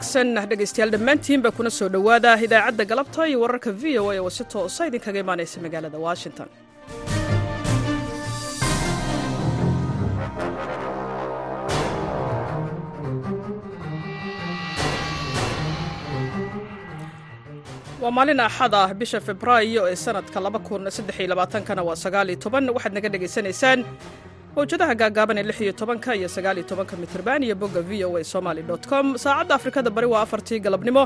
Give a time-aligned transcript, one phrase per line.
[0.00, 0.48] wanaagsan.
[0.50, 4.86] Dhegaystayaal dhammaantiinba kuna soo dhowaada idaacadda galabta iyo wararka v o a oo si toosa
[4.88, 6.48] idinkaga imaanaysa magaalada washington.
[18.00, 20.38] Waa maalin axad ah bisha febraayo ee sanadka
[21.68, 21.96] kana waa
[22.76, 23.80] waxaad naga dhegaysanaysaan
[24.56, 29.06] mawjadaha gaagaaban ee lixiyo tobanka iyo sagaaliyo mitrban iyo bogga v o a somaly com.
[29.24, 31.02] Saacadda afrikada bari waa afartii galabnimo.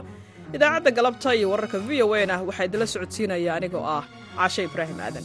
[0.56, 4.04] Idaacadda galabta iyo wararka v o a na waxaa idinla socodsiinaya anigoo ah
[4.36, 5.24] caashe ibraahim aadan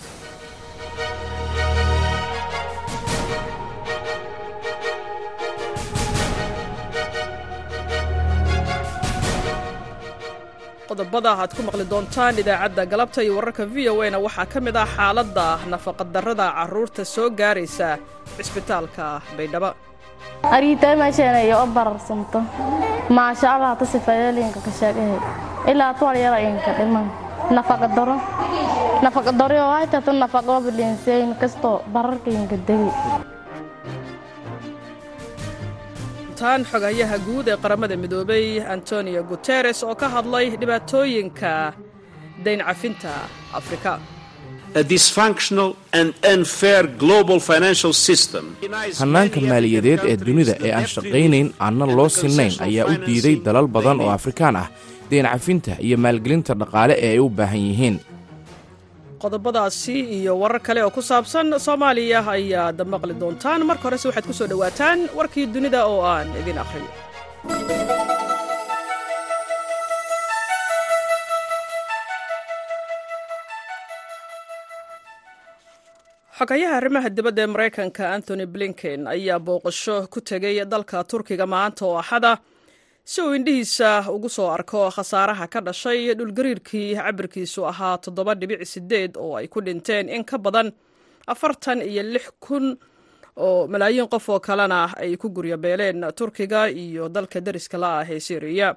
[10.89, 14.59] qodobada aad ku maqli doontaan idaacadda galabta iyo wararka v o a na waxaa ka
[14.65, 17.87] mid ah xaaladda nafaqadarrada carruurta soo gaaraysa
[18.37, 19.05] cisbitaalka
[19.37, 19.69] baydhabo.
[20.55, 22.39] Ariitay meesheenayo o bararsanto?
[23.17, 25.19] Maasha allah ta sifayeelinka ka sheegahay
[25.71, 27.07] ilaa tuwal yara inka dhiman.
[27.57, 28.15] Nafaqadaro.
[29.05, 32.91] Nafaqadaro oo nafaqooba liinseyn kastoo bararka inka degi
[36.39, 38.45] tan xogayaha guud ee qaramada midoobay
[38.75, 41.51] antonio guteres oo ka hadlay dhibaatooyinka
[42.45, 43.13] dayn cafinta
[43.59, 43.93] afrika.
[48.99, 53.97] Hannaanka maaliyadeed ee dunida ee aan shaqaynayn aanna loo sinnayn ayaa u diiday dalal badan
[54.03, 54.67] oo afrikaan ah.
[55.11, 57.95] Dayn cafinta iyo maalgelinta dhaqaale ee ay u baahan yihiin
[59.23, 63.62] qodobadaasi iyo warar kale oo ku saabsan soomaaliya ayaad maqli doontaan.
[63.70, 66.92] Marka horese waxaad ku soo dhowaataan warkii dunida oo aan idin akhriyo.
[76.38, 81.97] Xogayaha arrimaha dibadda ee maraykanka anthony blinken ayaa booqasho ku tegay dalka turkiga maanta oo
[82.02, 82.31] axada
[83.12, 89.12] si uu indhihiisa ugu soo arko khasaaraha ka dhashay dhulgariirkii cabirkiisu ahaa toddoba dhibic sideed
[89.18, 90.68] oo ay ku dhinteen in ka badan
[91.34, 92.66] afartan iyo lix kun
[93.46, 98.20] oo malaayiin qof oo kalena ay ku guryabeeleen turkiga iyo dalka deriska la ah ee
[98.20, 98.75] syriya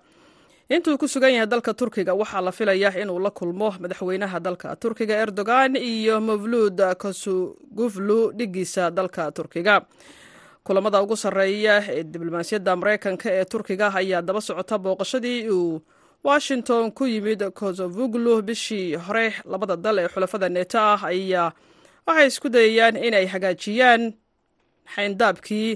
[0.74, 5.14] intuu ku sugan yahay dalka turkiga waxaa la filaya inuu la kulmo madaxweynaha dalka turkiga
[5.24, 9.74] erdogan iyo mavluud kasuguflu dhigiisa dalka turkiga
[10.64, 15.80] kulamada ugu sarreeya ee diblomaasiyadda maraykanka ee turkiga ayaa daba socota booqashadii uu
[16.24, 21.52] washington ku yimid kosovuglu bishii hore labada dal ee xulafada neeto ah ayaa
[22.06, 24.12] waxay isku dayayaan inay hagaajiyaan
[24.94, 25.70] xayndaabkii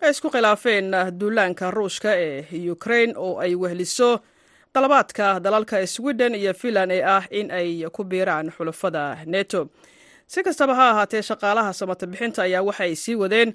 [0.00, 4.20] ay isku khilaafeen duulaanka ruushka ee ukrain oo ay wehliso
[4.74, 9.68] dalabaadka dalalka sweden iyo finland ee ah in ay ku biiraan xulafada neto
[10.26, 13.54] si kastaba ha ahaatee shaqaalaha samata bixinta ayaa waxay sii wadeen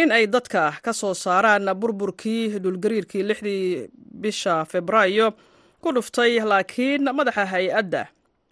[0.00, 3.88] in ay dadka ka soo saaraan burburkii dhulgariirkii lixdii
[4.22, 5.28] bisha febraayo
[5.82, 8.02] ku dhuftay laakiin madaxa hay'adda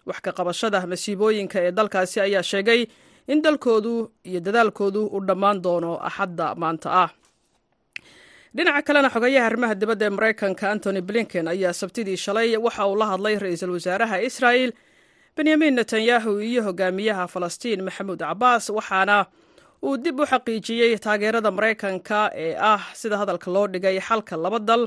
[0.07, 2.81] wax ka qabashada masiibooyinka ee dalkaasi ayaa sheegay
[3.31, 3.93] in dalkoodu
[4.29, 7.09] iyo dadaalkoodu uu dhammaan doono axadda maanta ah.
[8.55, 13.05] Dhinaca kalena xogayaha arrimaha dibadda ee maraykanka antony blinken ayaa sabtidii shalay waxa uu la
[13.11, 14.71] hadlay ra'iisul wasaaraha israa'el
[15.35, 19.17] benyamin netanyahu iyo hogaamiyaha falastiin maxamuud cabaas waxaana
[19.87, 24.83] uu dib u xaqiijiyey taageerada maraykanka ee ah sida hadalka loo dhigay xalka laba dal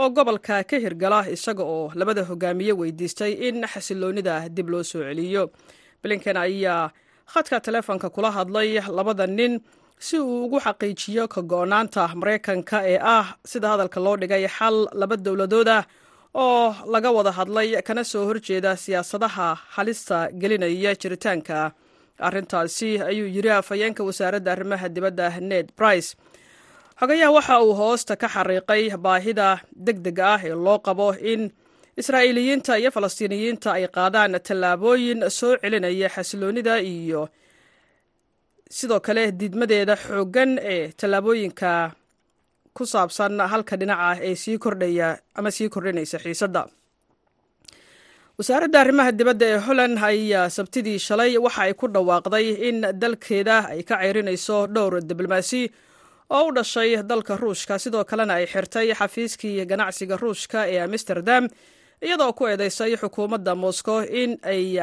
[0.00, 5.42] oo gobolka ka hirgala isaga oo labada hogaamiye weydiistay in xasiloonnida dib loo soo celiyo.
[6.02, 6.90] Blinken ayaa
[7.32, 9.52] khadka teleefonka kula hadlay labada nin
[10.06, 15.16] si uu ugu xaqiijiyo ka go-naanta maraykanka ee ah sida hadalka loo dhigay xal laba
[15.26, 15.82] dowladood ah
[16.44, 21.58] oo laga wada hadlay kana soo horjeeda siyaasadaha halista gelinaya jiritaanka
[22.28, 26.10] arrintaasi ayuu yiri afhayeenka wasaaradda arrimaha dibadda ned brice
[27.00, 29.48] xogayaha waxa uu hoosta ka xariiqay baahida
[29.86, 31.42] deg dega ah ee loo qabo in
[32.00, 37.22] israa'iiliyiinta iyo falastiiniyiinta ay qaadaan tallaabooyin soo celinaya xasiloonnida iyo
[38.78, 41.70] sidoo kale diidmadeeda xooggan ee tallaabooyinka
[42.76, 45.08] ku saabsan halka dhinaca ee sii kordhaya
[45.38, 46.62] ama sii kordhinaysa xiisadda
[48.38, 53.82] wasaaradda arrimaha dibadda ee holland ayaa sabtidii shalay waxa ay ku dhawaaqday in dalkeeda ay
[53.82, 55.62] ka ceyrinayso dhowr diblomaasi
[56.30, 57.78] oo u dhashay dalka ruushka.
[57.78, 61.48] Sidoo kalena ay xirtay xafiiskii ganacsiga ruushka ee amsterdam
[62.02, 64.80] iyadoo ku eedeysay xukuumadda moscow in ay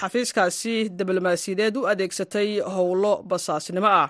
[0.00, 4.08] xafiiskaasi diblomaasiyadeed u adeegsatay howlo basaasnimo ah.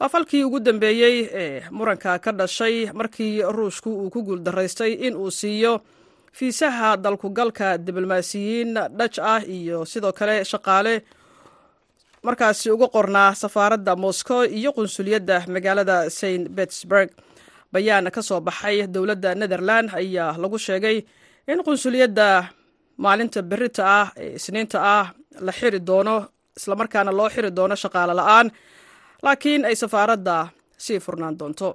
[0.00, 5.30] Waa falkii ugu dambeeyey ee muranka ka dhashay markii ruushku uu ku guuldaraystay in uu
[5.30, 5.80] siiyo
[6.38, 10.94] fiisaha dalkugalka diblomaasiyiin dhaj ah iyo sidoo kale shaqaale.
[12.26, 17.08] Markaasi uga qornaa safaaradda moscow iyo qunsuliyadda magaalada st petersburg.
[17.72, 20.96] Bayaan ka soo baxay dowladda netherland ayaa lagu sheegay
[21.50, 22.28] in qunsuliyadda
[23.04, 25.06] maalinta berita ah ee isniinta ah
[25.46, 26.16] la xiri doono
[26.58, 28.46] islamarkaana loo xiri doono shaqaale la'aan
[29.24, 30.36] laakiin ay safaaradda
[30.84, 31.68] sii furnaan doonto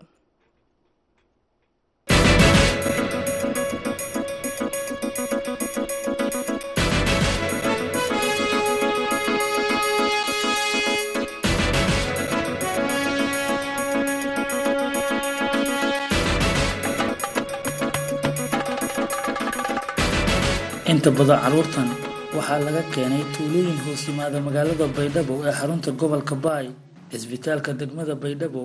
[21.08, 21.88] inta badan carruurtan
[22.36, 26.66] waxaa laga keenay tuulooyin hoos yimaada magaalada baydhabo ee xarunta gobolka baay
[27.12, 28.64] cisbitaalka degmada baydhabo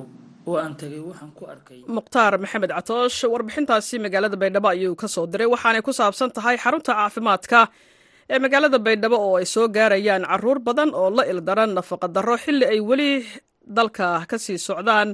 [0.50, 1.78] oo aan tegay waxaan ku arkay.
[1.96, 6.92] Mukhtaar maxamed catoosh warbixintaasi magaalada baydhabo ayuu ka soo diray waxaanay ku saabsan tahay xarunta
[6.98, 7.60] caafimaadka
[8.32, 12.64] ee magaalada baydhabo oo ay soo gaarayaan carruur badan oo la ildaran nafaqa darro xilli
[12.72, 13.10] ay weli
[13.76, 15.08] dalka ka sii socdaan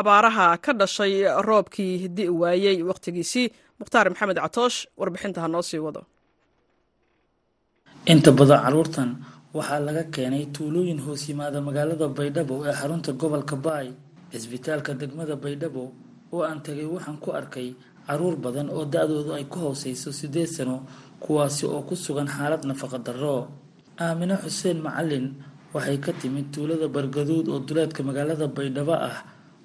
[0.00, 1.14] abaaraha ka dhashay
[1.48, 3.46] roobkii di'i waayey wakhtigiisii
[3.80, 6.02] mukhtaar maxamed catoosh warbixinta ha noo sii wado
[8.12, 9.10] inta badan carruurtan
[9.56, 13.88] waxaa laga keenay tuulooyin hoos yimaada magaalada baydhabo ee xarunta gobolka baay
[14.32, 15.84] cisbitaalka degmada baydhabo
[16.34, 17.68] oo aan tegay waxaan ku arkay
[18.06, 20.76] carruur badan oo da-doodu ay ku hooseyso siddeed sano
[21.22, 23.36] kuwaasi oo ku sugan xaalad nafaqa darro.
[24.04, 25.26] Aamine xuseen macalin
[25.74, 29.16] waxay ka timid tuulada bargaduud oo duleedka magaalada baydhabo ah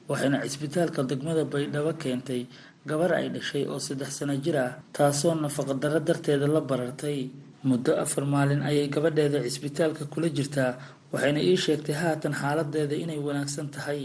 [0.09, 2.41] waxayna cisbitaalka degmada baydhabo keentay
[2.89, 7.19] gabar ay dhashay oo saddex sano jir ah taasoo nafaqa darro darteeda la barartay
[7.69, 10.71] muddo afar maalin ayay gabadheeda cisbitaalka kula jirtaa
[11.13, 14.01] waxayna ii sheegtay haatan xaaladeeda inay wanaagsan tahay.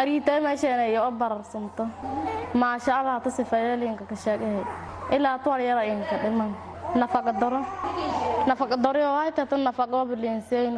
[0.00, 1.84] Ariitay meesheenayo o bararsanto.
[2.60, 4.64] Maasha allah hata sifayeelinka ka sheegahay
[5.16, 6.50] ilaa tuwal yara inka dhiman
[6.96, 7.60] nafaqa daro.
[8.48, 8.98] Nafaqa daro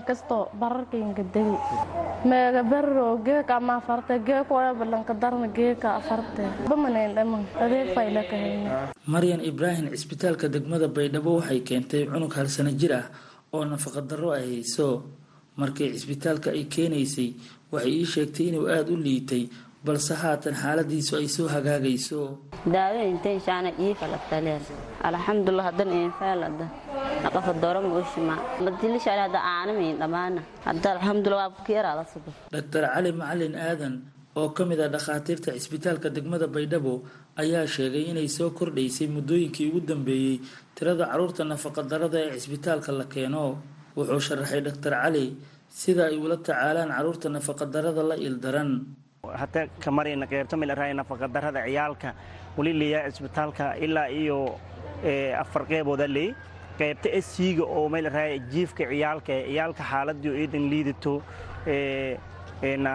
[0.03, 1.57] kasto bararkinka degi.
[2.25, 5.15] Meega berro geeka ama afarte geeka wala balanka
[5.49, 6.43] geeka afarte.
[6.69, 12.49] Bamaneyn dhiman adeeg fayla ka hayna maryan ibraahim cisbitaalka degmada baydhabo waxay keentay cunug hal
[12.49, 13.07] sano jir ah
[13.53, 14.63] oo nafaqa darro ay
[15.57, 17.35] markii cisbitaalka ay keenaysay.
[17.73, 19.47] Waxay ii sheegtay inuu aada u liitay
[19.87, 22.21] balse haatan xaaladiisu ay soo hagaagayso.
[22.75, 24.63] Daaweyntayshaana iifalataleen
[25.09, 26.67] alxamdulilah hadan infaalada
[27.25, 28.35] naqafa doro mooshima
[28.65, 33.95] madilishaale hadda aanamayn dhammaana hadda alxamdulilah waa kiyaraada sugo dhaktar cali macalin aadan
[34.41, 36.95] oo ka mid ah dhakhaatiirta cisbitaalka degmada baydhabo
[37.43, 40.37] ayaa sheegay inay soo kordhaysay muddooyinkii ugu dambeeyey
[40.77, 43.45] tirada carruurta nafaqa darada ee cisbitaalka la keeno.
[43.97, 45.25] Wuxuu sharaxay dhaktar cali
[45.81, 48.71] sida ay ula tacaalaan carruurta nafaqa darada la ildaran
[49.29, 52.15] hata kamarina qeybta milaraay nafaqa darada ciyaalka
[52.57, 54.39] weli leeyaa cisbitaalka ilaa iyo
[55.43, 56.31] afar qeybooda leey
[56.79, 61.15] qaybta esiga oo milaraay jiifka ciyaalka ciyaalka xaaladii iidan liidato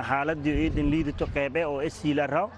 [0.10, 2.50] xaaladii iidan liidato qeybe oo esi la raaw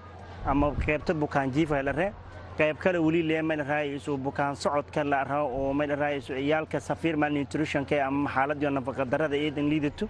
[0.46, 2.12] ama qaybta bukaan jiifa la ree.
[2.58, 7.16] Qayb kale weli lee milaraay isu bukaan socodka la raaw oo milaraay isu ciyaalka safiir
[7.16, 10.08] malnutritionka ama xaaladii nafaqa darada iidan liidato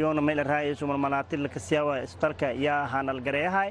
[0.00, 3.70] yoona milaraay isu malmalaatil kasiyawa istarka yaa hanalgareeyahay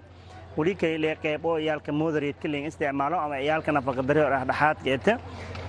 [0.58, 5.14] weli kale qayb oo ciyaalka moderate ling isticmaalo ama ciyaalka nafaqa dare dhexdhexaadka eta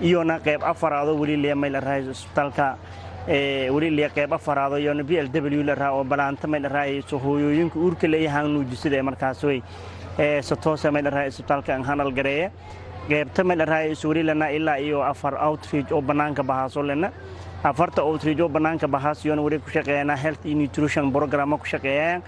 [0.07, 2.67] iyona qayb afaraado weli lee milaraay isbitaalka
[3.75, 7.77] weli lee qayb afaraado iyona b l w la raa oo balaanta milaraay isu hooyooyinka
[7.85, 9.59] uurka leeyahan nuujisada ee markaas wey
[10.49, 12.47] satoosa milaraay isbitaalka hanal gareeye
[13.11, 17.09] qaybta milaraay isu weli lana ilaa iyo afar outreach oo banaanka bahaaso lena
[17.63, 22.21] afarta outreach oo banaanka bahaas iyona weli ku shaqeeyana health nutrition program ku shaqeeyaan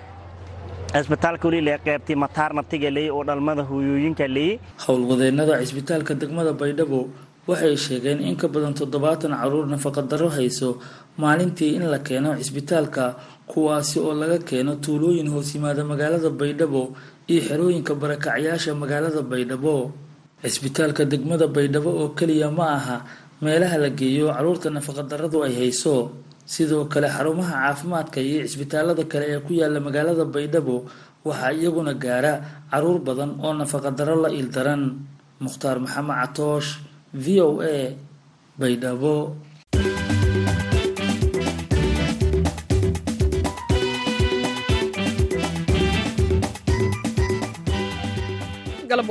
[0.93, 6.99] cisbitaalka weli lee qaybtii mataarnatiga leeyey oo dhalmada hooyooyinka leeyey howlwadeennada cisbitaalka degmada baydhabo
[7.47, 10.69] waxay sheegeen in ka badan toddobaatan carruur nafaqa darro hayso
[11.23, 13.03] maalintii in la keeno cisbitaalka
[13.51, 16.83] kuwaasi oo laga keeno tuulooyin hoos yimaada magaalada baydhabo
[17.31, 19.91] iyo xerooyinka barakacyaasha magaalada baydhabo.
[20.43, 22.97] Cisbitaalka degmada baydhabo oo keliya ma aha
[23.43, 25.95] meelaha la geeyo carruurta nafaqa darradu ay hayso
[26.53, 30.75] sidoo kale xarumaha caafimaadka iyo cisbitaalada kale ee ku yaalla magaalada baydhabo
[31.27, 32.33] waxaa iyaguna gaara
[32.71, 34.83] carruur badan oo nafaqa darro la ildaran.
[35.45, 36.69] Mukhtaar maxamed catoosh
[37.23, 37.77] v o a
[38.61, 39.13] baydhabo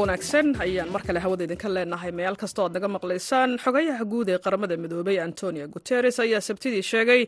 [0.01, 2.13] wanaagsan ayaan mar kale hawada idinka leenahay.
[2.19, 7.23] Meel kasta oad naga maqlaysaan xogayaha guud ee qaramada midoobay antonio guteres ayaa sabtidii sheegay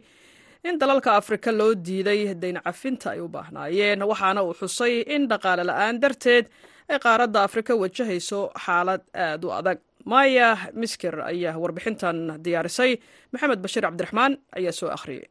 [0.68, 4.00] in dalalka afrika loo diiday dayn cafinta ay u baahnaayeen.
[4.10, 6.44] Waxaana uu xusay in dhaqaale la'aan darteed
[6.92, 9.78] ay qaaradda afrika wajahayso xaalad aad u adag.
[10.12, 10.48] Maya
[10.80, 12.92] misker ayaa warbixintan diyaarisay.
[13.32, 15.26] Maxamed bashiir cabdiraxmaan ayaa soo akhriyey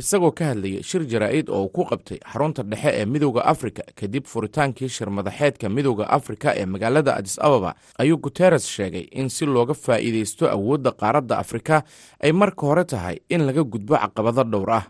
[0.00, 4.24] isagoo ka hadlayay shir jaraa'id oo uu ku qabtay xarunta dhexe ee midowda afrika kadib
[4.32, 9.74] furitaankii shir madaxeedka midowda afrika ee magaalada adis ababa ayuu guteres sheegay in si looga
[9.74, 11.82] faa'iidaysto awoodda qaaradda afrika
[12.20, 14.84] ay marka hore tahay in laga gudbo caqabado dhowr ah.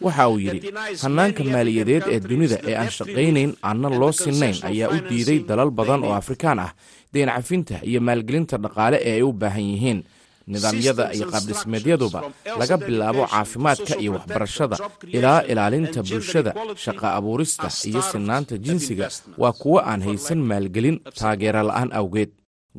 [0.00, 4.98] Waxa uu yidhi hannaanka maaliyadeed ee dunida ee aan shaqaynayn aanna loo sinnayn ayaa u
[5.10, 6.72] diiday dalal badan oo afrikaan ah
[7.14, 10.00] deen cafinta iyo maalgelinta dhaqaale ee ay u baahan yihiin
[10.46, 12.20] nidaamyada iyo qaabdhismeedyaduba
[12.60, 14.76] laga bilaabo caafimaadka iyo waxbarashada
[15.16, 16.52] ilaa ilaalinta bulshada
[16.84, 19.08] shaqa abuurista iyo sinaanta jinsiga
[19.38, 22.30] waa kuwo aan haysan maalgelin taageero la'aan awgeed.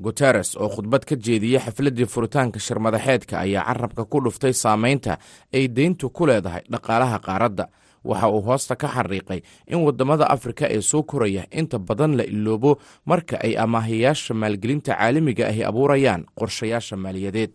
[0.05, 5.17] Guteres oo khudbad ka jeediyey xafladdii furitaanka shirmadaxeedka ayaa carabka ku dhuftay saamaynta
[5.53, 7.65] ay deyntu ku leedahay dhaqaalaha qaaradda
[8.10, 9.40] waxa uu hoosta ka xariiqay
[9.74, 12.72] in waddamada afrika ee soo koraya inta badan la iloobo
[13.12, 17.52] marka ay amaahayaasha maalgelinta caalamiga ahi abuurayaan qorshayaasha maaliyadeed.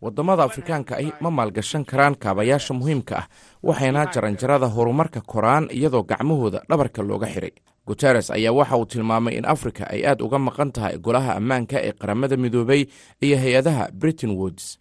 [0.00, 3.26] Waddamada afrikaanka ahi ma maalgashan karaan kaabayaasha muhiimka ah
[3.68, 7.52] waxayna jaranjarada horumarka koraan iyadoo gacmahooda dhabarka looga xiray
[7.86, 11.92] guteres ayaa waxa uu tilmaamay in afrika ay aad uga maqan tahay golaha ammaanka ee
[11.92, 12.82] qaramada midoobay
[13.20, 14.78] iyo hay'adaha britain woods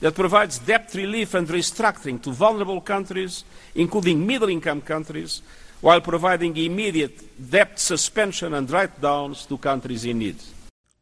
[0.00, 5.42] that provides debt relief and restructuring to vulnerable countries, including middle income countries,
[5.80, 7.16] while providing immediate
[7.50, 10.36] debt suspension and write downs to countries in need.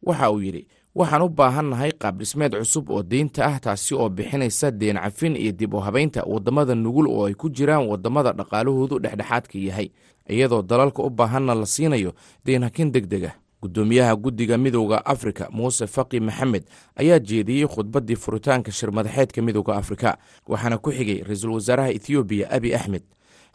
[0.03, 0.67] waxa uu yidhi
[0.99, 5.73] waxaan u baahannahay qaabdhismeed cusub oo deynta ah taasi oo bixinaysa deen cafin iyo dib
[5.73, 9.89] u habaynta waddamada nugul oo ay ku jiraan waddamada dhaqaalahoodu dhexdhexaadka yahay.
[10.29, 12.11] Iyadoo dalalka u baahanna la siinayo
[12.45, 13.35] deen hakin deg deg ah.
[13.61, 16.63] Guddoomiyaha guddiga midowda afrika muuse faqi maxamed
[16.95, 23.01] ayaa jeediyey khudbaddii furitaanka shirmadaxeedka midowda afrika waxaana ku xigay ra'iisul wasaaraha ethoobiya abi axmed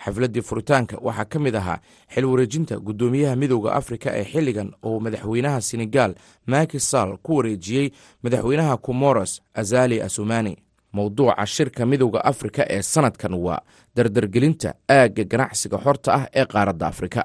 [0.05, 0.97] xafladdii furitaanka.
[1.03, 1.79] Waxaa ka mid ahaa
[2.15, 6.15] xil wareejinta guddoomiyaha midowda afrika ee xilligan oo madaxweynaha senegal
[6.47, 7.91] maki sall ku wareejiyey
[8.23, 10.57] madaxweynaha comoros azali asumani
[10.93, 13.61] mowduuca shirka midowda afrika ee sannadkan waa
[13.97, 17.25] dardargelinta aagga ganacsiga xorta ah ee qaaradda afrika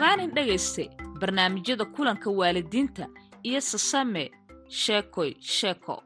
[0.00, 0.90] hamogaanin dhegayste
[1.20, 3.08] barnaamijyada kulanka waalidiinta
[3.42, 4.30] iyo sasame
[4.68, 6.02] sheekoy sheeko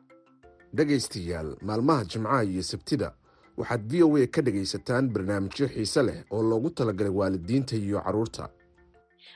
[0.75, 3.13] dhegaystayaal maalmaha jimcaha iyo sabtida
[3.57, 8.49] waxaad v o a ka dhegaysataan barnaamijyo xiise leh oo loogu talagalay waalidiinta iyo carruurta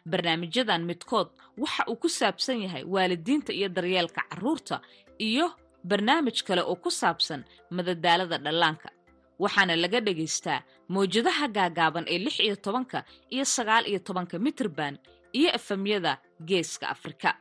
[0.07, 4.81] barnaamijyadan midkood waxa uu ku saabsan yahay waalidiinta iyo daryeelka carruurta
[5.19, 5.51] iyo
[5.85, 8.91] barnaamij kale oo ku saabsan madadaalada dhallaanka.
[9.39, 14.99] Waxaana laga dhagaystaa mawjadaha gaagaaban ee lix iyo tobanka iyo sagaal iyo tobanka mitirban
[15.33, 17.35] iyo efemyada geeska afrika.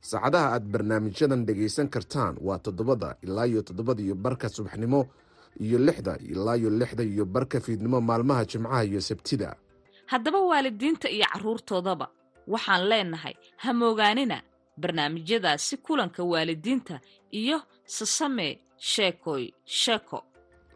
[0.00, 5.00] Saacadaha aad barnaamijyadan dhegaysan kartaan waa toddobada ilaa iyo toddobada iyo barka subaxnimo
[5.60, 9.56] iyo lixda ilaa iyo lixda iyo barka fiidnimo maalmaha jimcaha iyo sabtida.
[10.06, 12.06] Haddaba waalidiinta iyo carruurtoodaba
[12.46, 14.42] waxaan leenahay hamoogaanina
[14.76, 20.24] barnaamijyadaasi kulanka waalidiinta iyo sasame sheekoy sheeko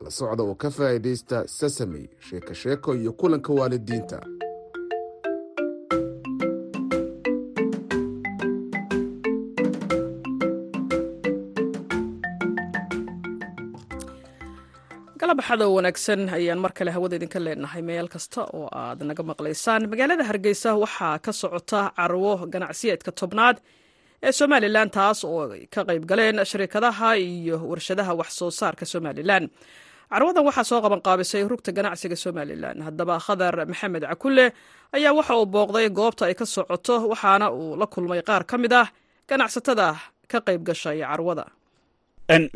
[0.05, 4.19] la socda oo ka faa'iidaysta sasamey sheeko sheeko iyo kulanka waalidiinta.
[15.21, 17.83] Galabaxadow wanaagsan ayaan mar kale hawada idinka leenahay.
[17.89, 23.57] Meel kasta oo aad naga maqlaysaan magaalada hargeysa waxaa ka socota carwo ganacsiyeedka tobnaad
[24.27, 25.43] ee somalilan taas oo
[25.75, 29.45] ka qayb galeen shirikadaha iyo warshadaha wax soo saarka somalilan
[30.13, 34.47] carwadan waxaa soo qabanqaabisay rugta ganacsiga somalilan haddaba khadar maxamed cakulle
[34.97, 38.73] ayaa waxa uu booqday goobta ay ka socoto waxaana uu la kulmay qaar ka mid
[38.81, 38.87] ah
[39.31, 39.89] ganacsatada
[40.31, 41.45] ka qayb gashay carwada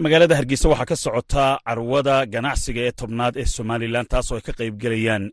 [0.04, 4.74] magaalada hargeysa waxaa ka socotaa carwada ganacsiga ee tobnaad ee somalilan taasoo ay ka qayb
[4.82, 5.24] gelayaan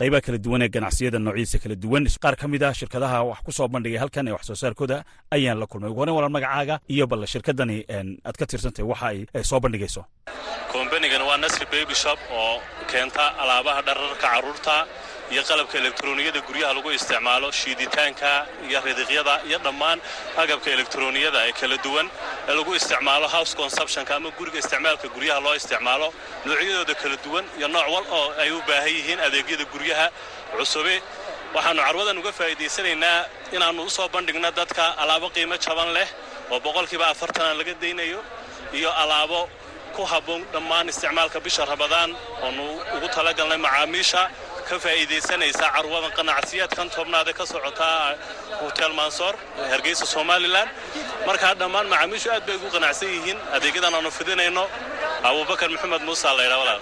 [0.00, 2.04] qaybaha kala duwan ee ganacsiyada noociisa kala duwan.
[2.22, 5.04] Qaar ka mid ah shirkadaha wax ku soo bandhigay halkan ee wax soo saarkooda
[5.36, 5.90] ayaan la kulmay.
[5.90, 7.84] Ugu horeyn walaan magacaaga iyo balle shirkadani
[8.28, 10.02] aad ka tirsantahay waxa ay soo bandhigayso.
[10.72, 14.76] Kombanigana waa nasri baby shop oo keenta alaabaha dhararka carruurta
[15.32, 18.30] iyo qalabka elektrooniyada guryaha lagu isticmaalo shiiditaanka
[18.68, 19.98] iyo ridiqyada iyo dhammaan
[20.42, 22.06] agabka elektrooniyada ee kala duwan
[22.48, 26.08] ee lagu isticmaalo house consumtionka ama guriga isticmaalka guryaha loo isticmaalo.
[26.46, 30.06] Noocyadooda kala duwan iyo nooc wal oo ay u baahan yihiin adeegyada guryaha
[30.56, 30.94] cusube.
[31.54, 33.18] Waxaannu carwadan uga faa'iidaysanaynaa
[33.56, 36.08] inaannu u bandhigno dadka alaabo qiimo jaban leh
[36.52, 38.20] oo boqolkiiba afartana laga daynayo
[38.78, 39.40] iyo alaabo
[39.96, 42.10] ku habboon dhammaan isticmaalka bisha rabadaan
[42.44, 42.64] oonu
[42.96, 44.22] ugu talagalnay macaamiisha
[44.68, 47.88] ka faa'iidaysanaysa carwadan qanacsiyaadkan tobnaad ee ka socota
[48.62, 49.34] hotel mansoor
[49.72, 50.68] hargeysa somalilan
[51.28, 53.38] markaa dhammaan macaamiishu aad bay ugu qanacsan yihiin.
[53.56, 54.64] Adeegyadan aanu fidinayno.
[55.28, 56.80] Abubakar maxamed muuse laydha walaal.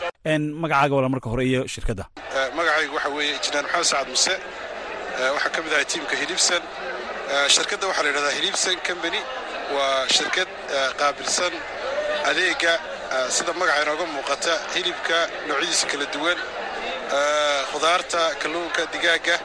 [0.62, 2.04] Magacaaga wala marka hore iyo shirkadda.
[2.58, 4.34] Magacaygu waxa weeye injineer maxamed sacad muse
[5.34, 6.62] waxaa ka mid ahay tiimka hilibsan.
[7.54, 9.20] Shirkadda waxaa la yidhahdaa hilibsan combany
[9.76, 10.48] waa shirkad
[11.00, 11.52] qaabilsan
[12.30, 12.72] adeega
[13.36, 15.16] sida magaca inooga muuqata hilibka
[15.48, 16.38] noocyadiisa kala duwan
[17.72, 19.36] khudaarta kalluunka digaagga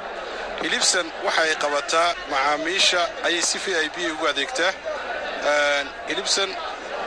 [0.63, 4.71] hilibsan waxa ay qabataa macaamiisha ayay si v i b ugu adeegtaa
[6.09, 6.49] hilibsan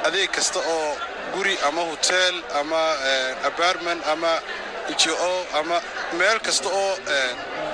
[0.06, 0.96] adeeg kasta oo
[1.34, 2.82] guri ama hoteel ama
[3.48, 4.32] abartment ama
[5.02, 5.14] jo
[5.58, 5.80] ama
[6.18, 6.94] meel kasta oo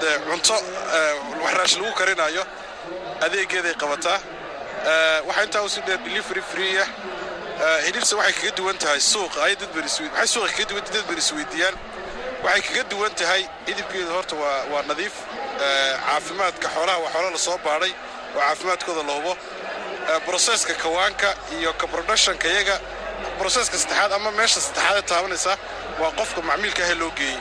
[0.01, 0.57] de cunto
[1.45, 2.45] waxraash lagu karinayo
[3.25, 4.19] adeegeeday qabataa.
[5.29, 6.89] Waxaa intaa usi dheer delivery freeah
[7.87, 11.77] hilibsan waxay kaga duwan tahay suuqa ay dadbawaxay suuqa kaga duwan dad bani isweydiiyaan
[12.45, 14.35] waxay kaga duwan tahay hilibkeedu horta
[14.73, 15.15] waa nadiif.
[16.07, 17.93] Caafimaadka xoolaha waa xoola la soo baadhay
[18.37, 19.33] oo caafimaadkooda la hubo
[20.27, 21.29] broseska kawaanka
[21.61, 22.77] iyo ka productionka iyaga
[23.39, 25.53] broseska saddexaad ama meesha saddexaadee taabanaysa
[26.01, 27.39] waa qofka macmiilka ahee loo geeyey.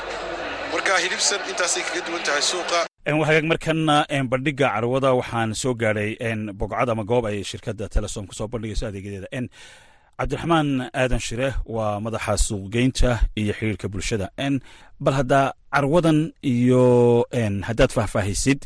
[0.73, 2.79] Marka hilibsan intaasay kaga duwan tahay suuqa.
[3.27, 3.95] Hagaag markana
[4.31, 6.11] bandhiga carwada waxaan soo gaadhay
[6.59, 9.29] bogcad ama goob ay shirkadda telesom ku soo bandhigayso adeegyadeeda.
[10.19, 10.69] Cabdiraxmaan
[11.01, 14.27] aadan shire waa madaxa suuqgeynta iyo xiriirka bulshada
[15.03, 16.19] bal haddaa carwadan
[16.53, 16.83] iyo
[17.67, 18.59] haddaad faahfaahisid.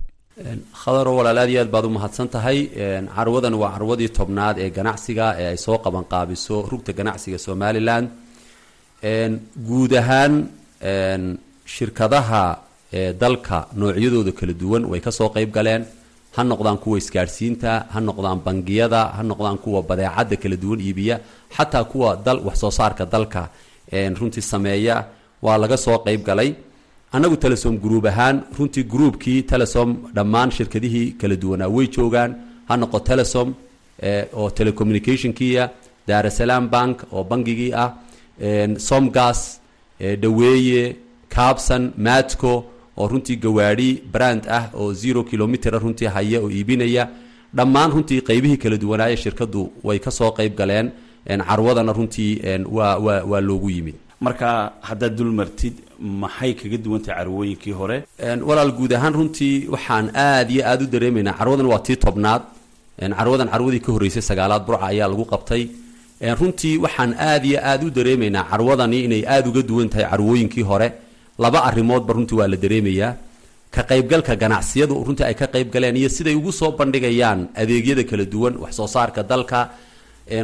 [0.82, 2.60] Khadaro walaal aad iyo aad baad u mahadsan tahay
[3.16, 8.04] carwadan waa carwadii tobnaad ee ganacsiga ee ay soo qaban qaabiso rugta ganacsiga somalilan
[9.68, 10.34] guud ahaan
[11.76, 12.44] shirkadaha
[13.24, 15.84] dalka noocyadooda kala duwan way ka soo qayb galeen.
[16.36, 21.16] Ha noqdaan kuwa isgaadhsiinta ha noqdaan bangiyada ha noqdaan kuwa badeecadda kala duwan iibiya
[21.56, 23.42] xataa kuwa dal wax soo saarka dalka
[24.20, 24.96] runtii sameeya
[25.46, 26.50] waa laga soo qayb galay.
[27.16, 32.32] Annagu telesom gruub ahaan runtii gruubkii telesom dhammaan shirkadihii kala duwanaa way joogaan.
[32.68, 33.54] Ha noqo telesom
[34.40, 35.64] oo telecommunicationkiia
[36.08, 37.90] daarasalaam bank oo bangigii ah
[38.90, 39.40] somgas
[40.22, 40.96] dhaweeye
[41.36, 42.54] cabson matco
[42.98, 47.10] oo runtii gawaadhi brand ah oo zero kilomitera runtii haya oo iibinaya.
[47.58, 50.92] Dhammaan runtii qaybihii kala duwanaaye shirkadu way ka soo qayb galeen.
[51.28, 54.50] Carwadana runtii waa loogu yimid marka
[54.90, 55.76] haddaad dul martid
[56.22, 57.98] maxay kaga duwan tahay carwooyinkii hore?
[58.50, 62.42] Walaal guud ahaan runtii waxaan aad iyo aada u dareemaynaa carwadan waa tii tobnaad.
[63.20, 65.64] Carwadan carwadii ka horreysay sagaalaad burca ayaa lagu qabtay.
[66.40, 70.88] Runtii waxaan aad iyo aada u dareemaynaa carwadani inay aada uga duwan tahay carwooyinkii hore.
[71.44, 73.14] Laba arrimoodba runtii waa la dareemayaa.
[73.74, 78.26] Ka qaybgalka ganacsiyadu runtii ay ka qayb galeen iyo siday ugu soo bandhigayaan adeegyada kala
[78.34, 79.60] duwan wax soo saarka dalka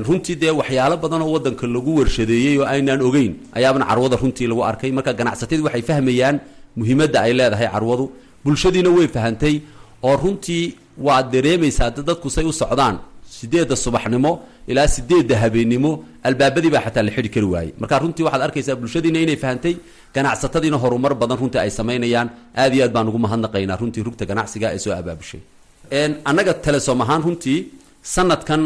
[0.07, 4.61] runtii dee waxyaalo badan oo wadanka lagu warshadeeyey oo aynaan ogeyn ayaabana carwada runtii lagu
[4.69, 4.91] arkay.
[4.91, 6.35] Marka ganacsatadu waxay fahmayaan
[6.79, 8.05] muhiimadda ay leedahay carwadu.
[8.43, 9.55] Bulshadiina way fahantay
[10.03, 10.75] oo runtii
[11.05, 12.95] waad dareemaysaa dadku say u socdaan
[13.39, 14.31] sideedda subaxnimo
[14.71, 15.91] ilaa sideedda habeennimo
[16.27, 17.71] albaabadii baa xataa la xidhi kari waayey.
[17.81, 19.73] Marka runtii waxaad arkaysaa bulshadiina inay fahantay
[20.15, 22.27] ganacsatadiina horumar badan runtii ay samaynayaan.
[22.61, 25.41] Aad iyo aad baan ugu mahadnaqaynaa runtii rugta ganacsiga ee soo abaabushay.
[26.29, 27.59] Annaga telesom ahaan runtii
[28.01, 28.61] sanadkan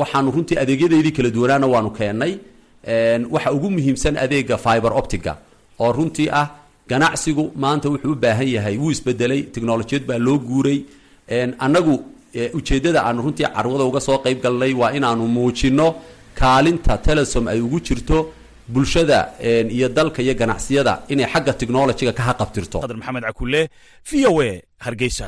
[0.00, 2.32] waxaanu runtii adeegyadeydii kala duwanaana waanu keennay
[3.34, 5.32] waxa ugu muhiimsan adeega fiber optiga
[5.80, 6.46] oo runtii ah
[6.90, 10.78] ganacsigu maanta wuxuu u baahan yahay wuu isbedelay technolojiyad baa loo guuray.
[11.66, 11.94] Annagu
[12.58, 15.86] ujeeddada aanu runtii carwada uga soo qayb galnay waa inaanu muujinno
[16.40, 18.18] kaalinta telesom ay ugu jirto
[18.68, 19.18] bulshada
[19.76, 23.60] iyo dalka iyo ganacsiyada inay xagga technolojiga ka haqabtirto maxamed cakule
[24.08, 24.50] v o a
[24.84, 25.26] hargeysa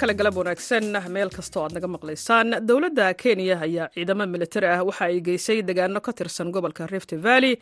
[0.00, 2.48] kale galab wanaagsan meel kastoo aad naga maqlaysaan.
[2.68, 4.82] Dowladda kenya ayaa ciidamo militari ah.
[4.88, 7.54] Waxa ay geysay degaano ka tirsan gobolka rift valley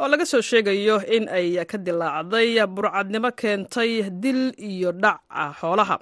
[0.00, 5.96] oo laga soo sheegayo in ay ka dilaacday burcadnimo keentay dil iyo dhac ah xoolaha.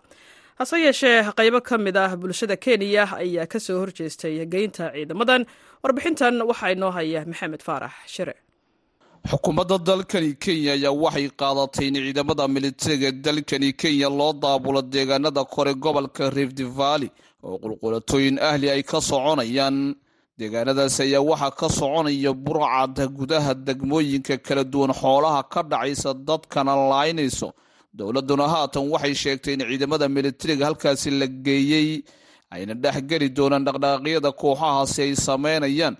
[0.58, 5.46] Hase yeeshee qaybo ka mid ah bulshada kenya ayaa ka soo horjeestay geynta ciidamadan.
[5.84, 8.34] Warbixintan waxaa inoo haya maxamed faarax shire
[9.30, 15.74] xukuumadda dalkani kenya ayaa waxay qaadatay in ciidamada militariga dalkani kenya loo daabulo deegaanada kore
[15.74, 17.10] gobolka rift valley
[17.44, 19.94] oo qulqulatooyin ahli ay ka soconayaan.
[20.38, 27.48] Deegaanadaas ayaa waxaa ka soconaya burcada gudaha degmooyinka kala duwan xoolaha ka dhacaysa dadkana laaynayso
[27.98, 32.02] dowladuna haatan waxay sheegtay in ciidamada militariga halkaasi la geeyey
[32.54, 35.94] ayna dhexgeli doonaan dhaqdhaqaaqyada kooxahaasi ay sameynayaan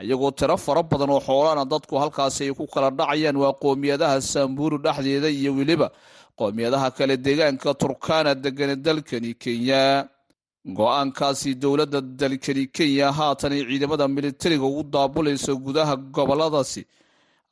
[0.00, 4.76] ayagoo tiro fara badan oo xoolana dadku halkaasi ay ku kala dhacayaan waa qoomiyadaha saamburu
[4.84, 5.88] dhexdeeda iyo weliba.
[6.38, 10.08] Qoomiyadaha kale deegaanka turkana degane dalkani kenya.
[10.76, 16.82] Go'aankaasi dowladda dalkani kenya haatan ay ciidamada militariga ugu daabulayso gudaha goboladaasi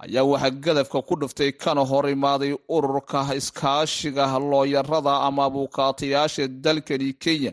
[0.05, 7.53] ayaa waxaa gadafka ku dhiftay kana hor imaaday ururka iskaashiga looyarada ama abuukaatayaasha dalkani kenya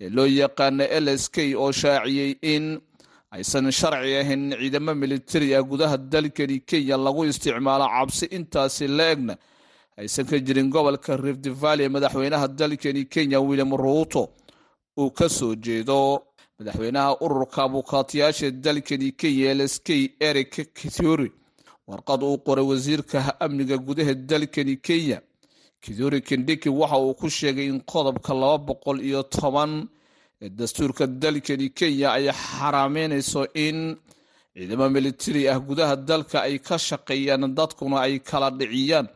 [0.00, 2.64] ee loo yaqaana l s k oo shaaciyey in
[3.34, 9.34] aysan sharci ahayn ciidamo militari ah gudaha dalkani kenya lagu isticmaalo cabsi intaasi la egna.
[9.98, 14.22] Aysan ka jirin gobolka rift valley madaxweynaha dalkani kenya william ruuto
[14.98, 16.22] uu ka soo jeedo.
[16.58, 19.88] Madaxweynaha ururka abuukaatayaasha dalkani kenya l s k
[20.20, 21.30] eric kithuri
[21.88, 25.18] warqad uu qoray wasiirka amniga gudaha dalkani kenya.
[25.82, 29.88] Kithuri kindhiki waxa uu ku sheegay in qodobka laba boqol iyo toban
[30.40, 33.96] dastuurka dalkani kenya ay xaraameynayso in
[34.54, 39.08] ciidamo militari ah gudaha dalka ay ka shaqeeyaan dadkuna ay kala dhiciyaan.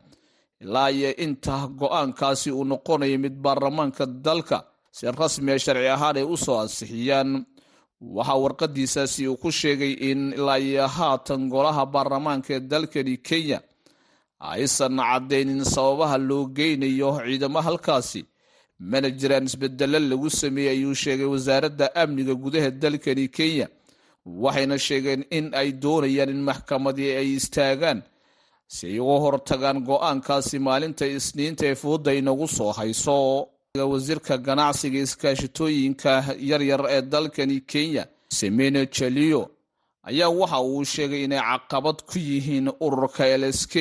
[0.61, 4.59] Ilaa iyo inta go'aankaasi uu noqonayo mid baarlamaanka dalka
[4.92, 7.30] si rasmi a sharci ahaan ay u soo ansixiyaan.
[8.16, 13.59] Waxaa warqadiisaasi uu ku sheegay in ilaa iyo haatan golaha baarlamaanka ee dalkani kenya
[14.52, 18.20] aysan caddaynin sababaha loo geynayo ciidamo halkaasi
[18.80, 23.66] mana jiraan isbedelo lagu sameeyey ayuu sheegay wasaaradda amniga gudaha dalkani kenya
[24.26, 27.98] waxayna sheegeen in ay doonayaan in maxkamadii ay istaagaan
[28.74, 33.48] si ay uga hortagaan go'aankaasi maalinta isniinta ee fooda inagu soo hayso.
[33.92, 36.12] Wasiirka ganacsiga iskaashitooyinka
[36.50, 38.04] yaryar ee dalkani kenya
[38.38, 39.42] semene jaliyo
[40.08, 43.74] ayaa waxa uu sheegay inay caqabad ku yihiin ururka l s k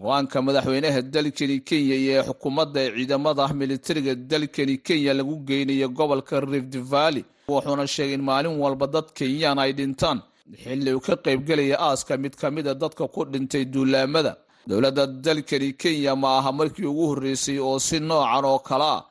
[0.00, 6.74] go'aanka madaxweynaha dalkani kenya iyo xukuumadda ee ciidamada militariga dalkani kenya lagu geynayo gobolka rift
[6.90, 10.18] valley wuxuuna sheegay in maalin walba dad kenyaan ay dhintaan.
[10.62, 14.32] Xilli uu ka qaybgelaya aaska mid ka mid a dadka ku dhintay duulaamada
[14.68, 19.02] dowladda dalkani kenya ma aha markii ugu horreysay oo si noocan oo kale ah.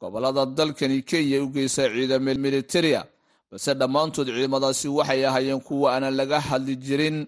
[0.00, 3.02] Gobolada dalkani kenya u geysa ciidamo militaria
[3.50, 7.18] balse dhammaantood ciidamadaasi waxay ahaayeen kuwa aanan laga hadli jirin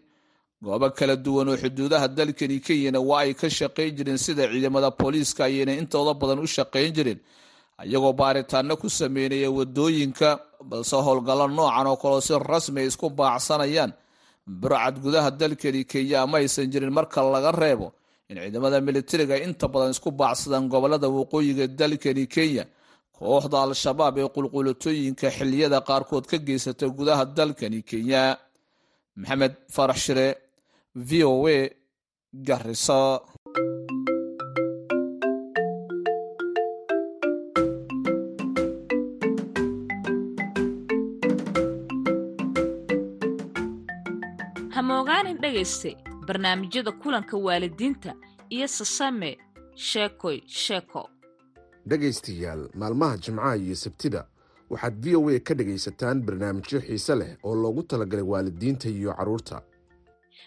[0.64, 5.42] goobo kala duwan oo xuduudaha dalkani kenyana waa ay ka shaqayn jireen sida ciidamada booliiska
[5.48, 7.20] ayayna intooda badan u shaqayn jireen
[7.82, 10.28] ayagoo baaritaano ku sameynaya waddooyinka
[10.70, 13.92] balse howlgallo noocan oo kaleo si rasmi ay isku baacsanayaan.
[14.60, 17.86] Burcad gudaha dalkani kenya ama aysan jirin marka laga reebo
[18.30, 22.64] in ciidamada militariga inta badan isku baacsadaan gobollada waqooyiga dalkani kenya.
[23.16, 28.22] Kooxda al-shabaab ee qulqulatooyinka xiliyada qaarkood ka geysata gudaha dalkani kenya.
[29.20, 30.26] Maxamed farax shire
[30.94, 31.70] v o a
[32.32, 33.20] garisa
[44.70, 48.14] hamoogaanin dhegayste barnaamijyada kulanka waalidiinta
[48.50, 49.38] iyo sasame
[49.74, 51.08] sheekoy sheeko
[51.86, 54.26] dhegaystayaal maalmaha jimcaha iyo sabtida
[54.70, 59.62] waxaad v o a ka dhegaysataan barnaamijyo xiise leh oo loogu talagalay waalidiinta iyo carruurta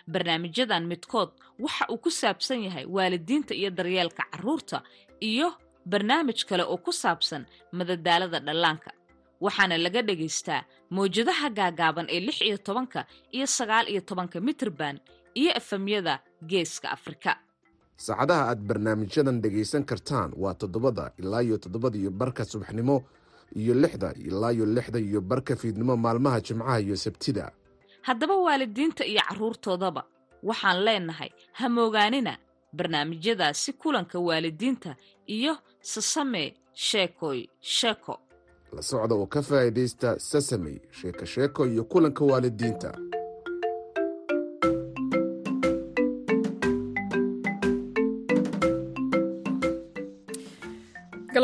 [0.08, 1.30] barnaamijyadan midkood.
[1.60, 4.82] Waxa uu ku saabsan yahay waalidiinta iyo daryeelka carruurta
[5.22, 5.54] iyo
[5.86, 8.92] barnaamij kale oo ku saabsan madadaalada dhallaanka.
[9.42, 15.00] Waxaana laga dhagaystaa mawjadaha gaagaaban ee lix iyo tobanka iyo sagaal iyo tobanka mitirban
[15.34, 17.38] iyo efamyada geeska afrika.
[17.98, 22.98] Saacadaha aad barnaamijyadan dhegaysan kartaan waa toddobada ilaa iyo toddobada iyo barka subaxnimo
[23.56, 27.52] iyo lixda ilaa iyo lixda iyo barka fiidnimo maalmaha jimcaha iyo sabtida
[28.08, 30.04] haddaba waalidiinta iyo carruurtoodaba
[30.50, 32.34] waxaan leenahay hamoogaanina
[32.78, 34.96] barnaamijyadaasi kulanka waalidiinta
[35.38, 36.44] iyo sasame
[36.74, 38.20] sheekoy sheeko
[38.76, 42.90] la socda oo ka faa'iidaysta sasamey sheeko sheeko iyo kulanka waalidiinta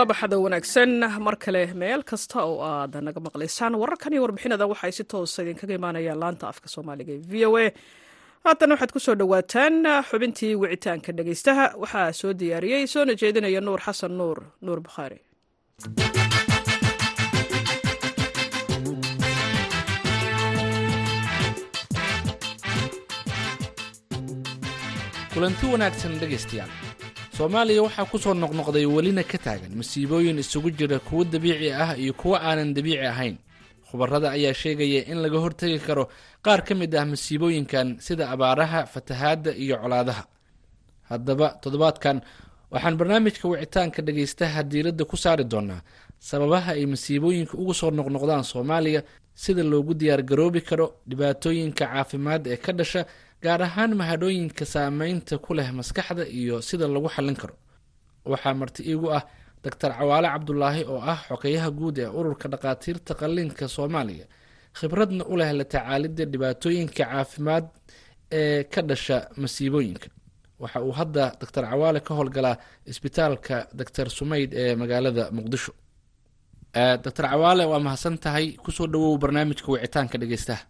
[0.04, 1.00] galabaxada wanaagsan.
[1.26, 5.74] Mar kale meel kasta oo aad naga maqlaysaan wararkan iyo warbixinada waxay si toosa idinkaga
[5.80, 7.66] imaanayaan laanta afka soomaaliga ee v o a.
[8.46, 9.76] Haatana waxaad ku soo dhowaataan
[10.10, 15.20] xubintii wicitaanka dhegaystaha waxaa soo diyaariyey soona jeedinaya nuur xasan nuur nuur bukhaari
[25.34, 26.72] kulanti wanaagsan dhegaystayaal
[27.38, 32.14] soomaaliya waxaa ku soo noqnoqday welina ka taagan masiibooyin isugu jira kuwo dabiici ah iyo
[32.14, 33.38] kuwo aanan dabiici ahayn.
[33.90, 36.10] Khubarada ayaa sheegaya in laga hortegi karo
[36.46, 40.24] qaar ka mid ah masiibooyinkan sida abaaraha fatahaadda iyo colaadaha.
[41.10, 42.22] Haddaba toddobaadkan
[42.72, 45.82] waxaan barnaamijka wicitaanka dhegaystaha diiradda ku saari doonaa.
[46.20, 49.02] Sababaha ay masiibooyinka ugu soo noqnoqdaan soomaaliya
[49.42, 53.02] sida loogu diyaargaroobi karo dhibaatooyinka caafimaad ee ka dhasha
[53.44, 57.56] gaar ahaan mahadhooyinka saameynta ku leh maskaxda iyo sida lagu xallin karo.
[58.32, 59.24] Waxaa marti iigu ah
[59.64, 64.26] doctor cawaale cabdulaahi oo ah xogeyaha guud ee ururka dhakhaatiirta qalliinka soomaaliya.
[64.78, 67.66] Khibradna u leh la tacaalidda dhibaatooyinka caafimaad
[68.40, 70.08] ee ka dhasha masiibooyinka.
[70.62, 72.56] Waxa uu hadda doctor cawaale ka howlgalaa
[72.92, 75.72] isbitaalka doctor sumayd ee magaalada muqdisho
[76.74, 80.64] doctor cawaale waa mahadsan tahay ku soo dhawow barnaamijka wicitaanka dhegeystaha.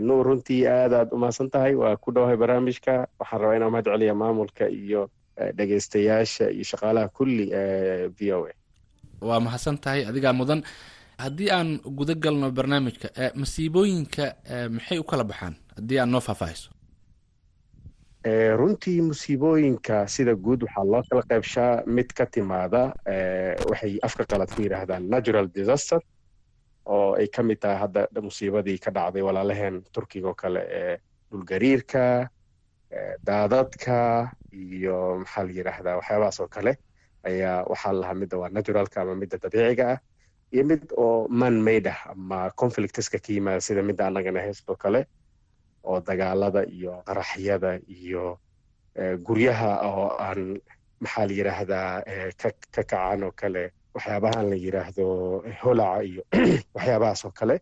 [0.00, 3.06] Nuur runtii aad aad u mahadsan tahay waa ku dhowahay barnaamijka.
[3.20, 5.10] Waxaan rabaa inaan mahad celiya maamulka iyo
[5.56, 8.52] dhegeystayaasha iyo shaqaalaha kulli ee v o a.
[9.20, 10.62] Waa mahadsan tahay adigaa mudan.
[11.18, 14.34] Haddii aan guda galno barnaamijka masiibooyinka
[14.70, 15.54] maxay u kala baxaan?
[15.76, 16.70] Haddii aad noo faahfaahiso
[18.56, 22.92] runtii musiibooyinka sida guud waxaa loo kala qaybshaa mid ka timaada
[23.70, 26.00] waxay afka qalad ku yidhaahdaan natural disaster
[26.86, 30.96] oo ay ka mid tahay hadda musiibadii ka dhacday walaalaheen turkiga oo kale ee
[31.30, 32.28] dhulgariirka
[33.26, 36.72] daadadka iyo maxaa la yidhaahdaa waxyaabahaas oo kale
[37.28, 39.98] ayaa waxaa lahaa midda waa naturalka ama midda dabiiciga ah
[40.52, 45.04] iyo mid oo man made ah ama conflicteska ka yimaada sida midda annagana heystoo kale
[45.84, 48.38] oo dagaalada iyo qaraxyada iyo
[49.26, 50.40] guryaha oo aan
[51.00, 51.90] maxaa la yidhaahdaa
[52.40, 55.06] ka kacan oo kale waxyaabahaan la yidhaahdo
[55.62, 56.22] holaca iyo
[56.74, 57.56] waxyaabahaas oo kale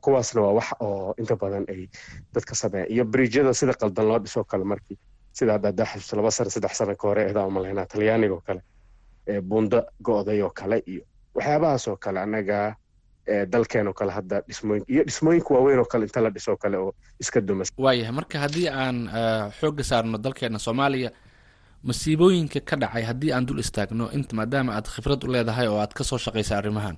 [0.00, 1.88] kuwaasna waa wax oo inta badan ay
[2.34, 4.98] dadka sameeya iyo bridjada sida qaldan loo dhisoo kale markii
[5.32, 8.62] sida hadda haddaa xasuusto laba sano saddex sano ka hore ehdaa umalaynaa talyaaniga oo kale
[9.42, 12.20] bunda go'day oo kale iyo waxyaabahaas oo kale.
[12.20, 12.76] Annaga
[13.52, 16.92] dalkeen oo kale hadda dhismooyin iyo dhismooyinka waaweyn oo kale inta la dhisoo kale oo
[17.20, 17.68] iska dumas.
[17.78, 18.98] Waayahay marka haddii aan
[19.60, 21.10] xoogga saarno dalkeena soomaaliya
[21.82, 25.92] masiibooyinka ka dhacay haddii aan dul istaagno inta maadaama aad khibrad u leedahay oo aad
[25.94, 26.96] ka soo shaqaysa arrimahan.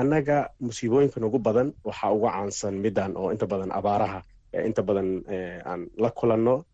[0.00, 4.22] Annaga musiibooyinkan ugu badan waxaa ugu caansan middan oo inta badan abaaraha
[4.66, 5.08] inta badan
[5.66, 6.64] aan la kulanno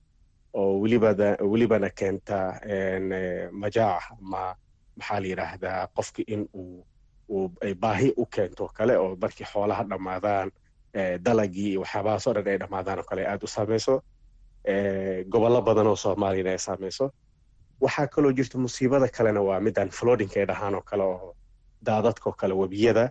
[0.54, 2.38] oo welibada welibana keenta
[3.52, 4.54] majaac ama
[4.98, 6.84] maxaa la yidhaahdaa qofki in uu
[7.64, 10.50] ay baahi u keento kale oo markii xoolaha dhammaadaan
[11.24, 13.94] dalagii iyo waxyaabahaas oo dhan ay dhammaadaan oo kale aad u saameyso
[15.32, 17.10] gobollo badan oo soomaaliyana ay saameyso
[17.80, 21.36] waxaa kaloo jirta musiibada kalena waa middan floodinka ay dhahaan oo kale oo
[21.86, 23.10] daadadka oo kale webiyada.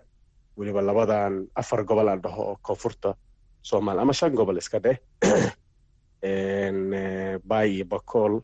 [0.56, 3.14] Weliba labadan afar gobol aan dhaho oo koonfurta
[3.62, 4.98] soomaaliya ama shan gobol iska dheh.
[7.50, 8.40] Bay iyo bakool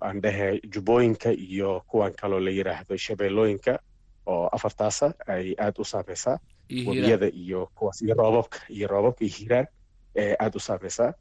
[0.00, 3.78] aan dhehe jubbooyinka iyo kuwan kaloo la yidhaahdo shabeellooyinka
[4.26, 6.38] oo afartaasa ay aad u saameysaa
[6.88, 9.66] webiyada iyo kuwaas iyo roobabka iyo roobabka iyo hiiraan
[10.44, 11.12] aad u saameysaa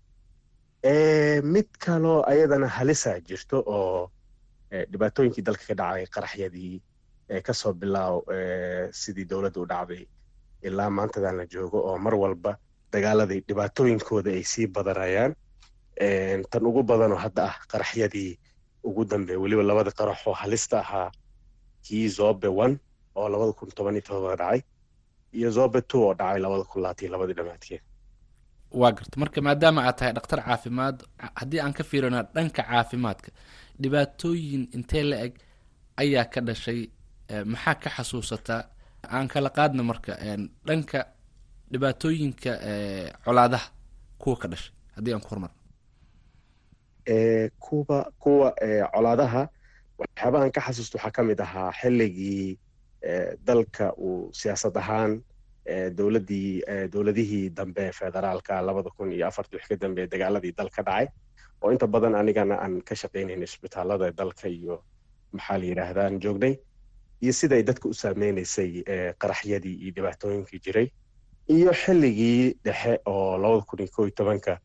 [1.54, 4.12] mid kaloo ayadana halisa jirto oo
[4.92, 6.82] dhibaatooyinkii dalka ka dhacay qaraxyadii
[7.46, 8.16] ka soo bilaaw
[8.92, 10.04] sidii dowladda u dhacday
[10.64, 12.58] ilaa maantadan la joogo oo mar walba
[12.94, 15.34] dagaaladii dhibaatooyinkooda ay sii badanayaan
[16.52, 18.40] tan ugu badanoo hadda ah qaraxyadii
[18.84, 21.12] ugu dambeeya weliba labada qarax oo halista ahaa
[21.86, 22.78] kii zobe one
[23.16, 24.62] oo labada kun toban iyo todoba dhacay
[25.38, 27.82] iyo zobe two oo dhacay labada kun labaatan iyo labadii dhammaadkeed
[28.80, 29.20] waa garta.
[29.20, 30.98] Marka maadaama aad tahay dhakhtar caafimaad
[31.40, 33.30] haddii aan ka fiirino dhanka caafimaadka
[33.82, 35.34] dhibaatooyin intee la eg
[36.02, 36.80] ayaa ka dhashay
[37.54, 38.62] maxaa ka xasuusataa
[39.16, 40.12] aan kala qaadna marka
[40.68, 41.00] dhanka
[41.72, 42.52] dhibaatooyinka
[43.26, 43.68] colaadaha
[44.22, 45.58] kuwa ka dhashay haddii aan ku hormarno.
[47.60, 48.54] Kuwa kuwa
[48.94, 49.50] colaadaha
[50.00, 52.58] waxyaabahan ka xasuusta waxaa ka mid ahaa xilligii
[53.48, 55.22] dalka uu siyaasad ahaan
[55.98, 56.62] dowladdii
[56.94, 61.08] dowladihii dambe federaalka labada kun iyo afartii wix ka dambeeye dagaaladii dal ka dhacay.
[61.62, 64.84] Oo inta badan anigana aan ka shaqaynayna isbitaalada dalka iyo
[65.34, 66.56] maxaa la yidhaahdaa aan joognay
[67.22, 68.84] iyo siday dadka u saameynaysay
[69.22, 70.88] qaraxyadii iyo dhibaatooyinkii jiray
[71.50, 74.58] iyo xilligii dhexe oo labada kun iyo iyo tobanka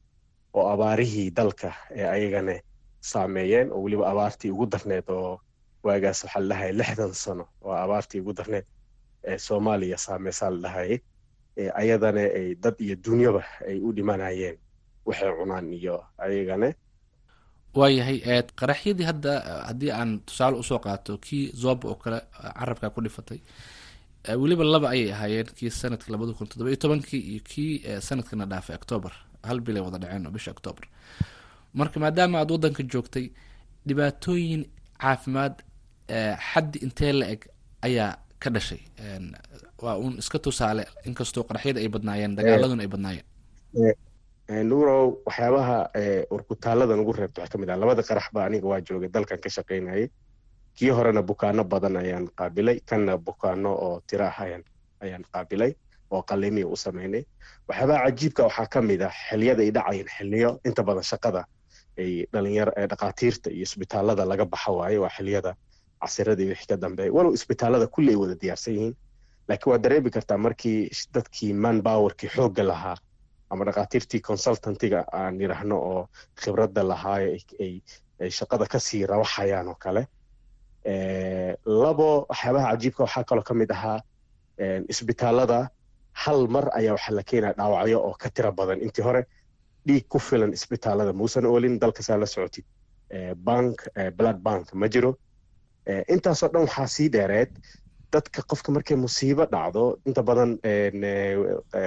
[0.54, 2.54] oo abaarihii dalka ee ayagana
[3.00, 5.40] saameeyeen oo weliba abaartii ugu darneed oo
[5.86, 8.66] waagaas waxaa la dhahaya lixdan sano oo abaartii ugu darneed
[9.30, 10.98] ee soomaaliya saameysaa la dhahayay
[11.80, 14.56] ayadana ay dad iyo dunyaba ay u dhimanayeen
[15.06, 15.94] waxay cunaan iyo
[16.24, 16.68] ayagana
[17.78, 18.18] waayahay
[18.60, 19.32] qaraxyadii hadda
[19.68, 22.18] haddii aan tusaale u soo qaato kii zoba oo kale
[22.58, 23.40] carabkaa ku dhifatay
[24.42, 27.72] weliba laba ayay ahaayeen kii sanadka labada kun toddoba iyo tobankii iyo kii
[28.08, 29.12] sanadkana dhaafay octoobar
[29.48, 30.84] hal bilay wada dhaceen oo bisha octoobar
[31.78, 33.26] marka maadaama aad waddanka joogtay
[33.86, 34.62] dhibaatooyin
[35.02, 35.54] caafimaad
[36.08, 37.42] xaddi intee la eg
[37.82, 38.80] ayaa ka dhashay.
[39.82, 43.26] Waa uun iska tusaale inkastoo qaraxyada ay badnaayeen dagaaladuna ay badnaayeen.
[44.68, 45.78] Nuurow waxyaabaha
[46.30, 49.48] urkutaaladan ugu reebta waxaa ka mid ah labada qarax ba aniga waa joogay dalkan ka
[49.56, 50.06] shaqaynayay
[50.78, 54.38] kii horena bukaano badan ayaan qaabilay kanna bukaano oo tiro ah
[55.04, 55.72] ayaan qaabilay
[56.10, 57.22] oo qalimiya u samaynay.
[57.68, 61.42] Waxyaabaha cajiibka waxaa ka mid ah xilliyada ay dhacayeen xilliyo inta badan shaqada
[61.98, 65.50] ay dhalinyar dhakhaatiirta iyo isbitaalada laga baxa waaye waa xilliyada
[66.02, 68.94] casirada iyo wixii ka dambeeya walow isbitaalada kulli ay wada diyaarsan yihiin
[69.48, 70.78] laakiin waa dareemi kartaa markii
[71.14, 72.96] dadkii manpowerkii xoogga lahaa
[73.50, 76.00] ama dhakhaatiirtii consultantiga aan yidhaahno oo
[76.42, 77.28] khibradda lahaayo
[78.22, 80.02] ay shaqada ka sii rawaxayaan oo kale.
[81.82, 84.00] Labo waxyaabaha cajiibka waxaa kaloo ka mid ahaa
[84.92, 85.68] isbitaalada
[86.22, 88.80] hal mar ayaa waxaa la keenaya dhaawacyo oo ka tira badan.
[88.86, 89.22] Intii hore
[89.86, 92.64] dhiig ku filan isbitaalada muusan oolin dalkasaa la socotid.
[93.36, 93.76] Bank
[94.18, 95.10] blood bank ma jiro
[96.14, 97.50] intaasoo dhan waxaa sii dheereed
[98.12, 100.50] dadka qofka markay musiibo dhacdo inta badan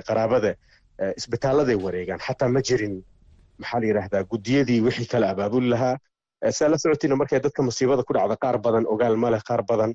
[0.07, 0.51] qaraabada
[1.19, 2.19] isbitaaladay wareegaan.
[2.27, 2.95] Xataa ma jirin
[3.61, 5.95] maxaa la yidhaahdaa guddiyadii wixii kale abaabuli lahaa.
[6.57, 9.91] Saa la socotiina markay dadka musiibada ku dhacda qaar badan ogaal ma leh qaar badan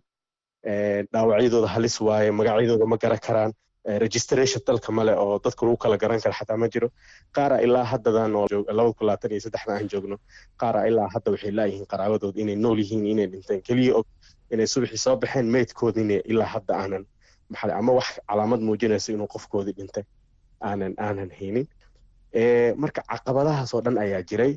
[1.12, 3.52] dhaawacyadooda halis waaye magacyadooda ma garan karaan
[3.84, 6.88] registration dalka male oo dadka lagu kala garan kara xataa ma jiro.
[7.36, 8.46] Qaara ilaa haddadan oo
[8.78, 10.16] laba kun labaatan iyo saddexda aan joogno.
[10.60, 14.06] Qaara ilaa hadda waxay laayihiin qaraabadood inay nool yihiin inay dhinteen keliya og
[14.50, 17.04] inay subaxii soo baxeen meydkoodina ilaa hadda aanan
[17.50, 20.04] maxaa ama wax calaamad muujinaysa inuu qofkoodii dhintay.
[20.68, 21.66] Aanan aanan haynin
[22.82, 24.52] marka caqabadahaas oo dhan ayaa jiray.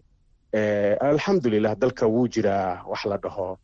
[1.11, 3.57] Alxamdulilah dalka wuu jiraa wax la dhaho.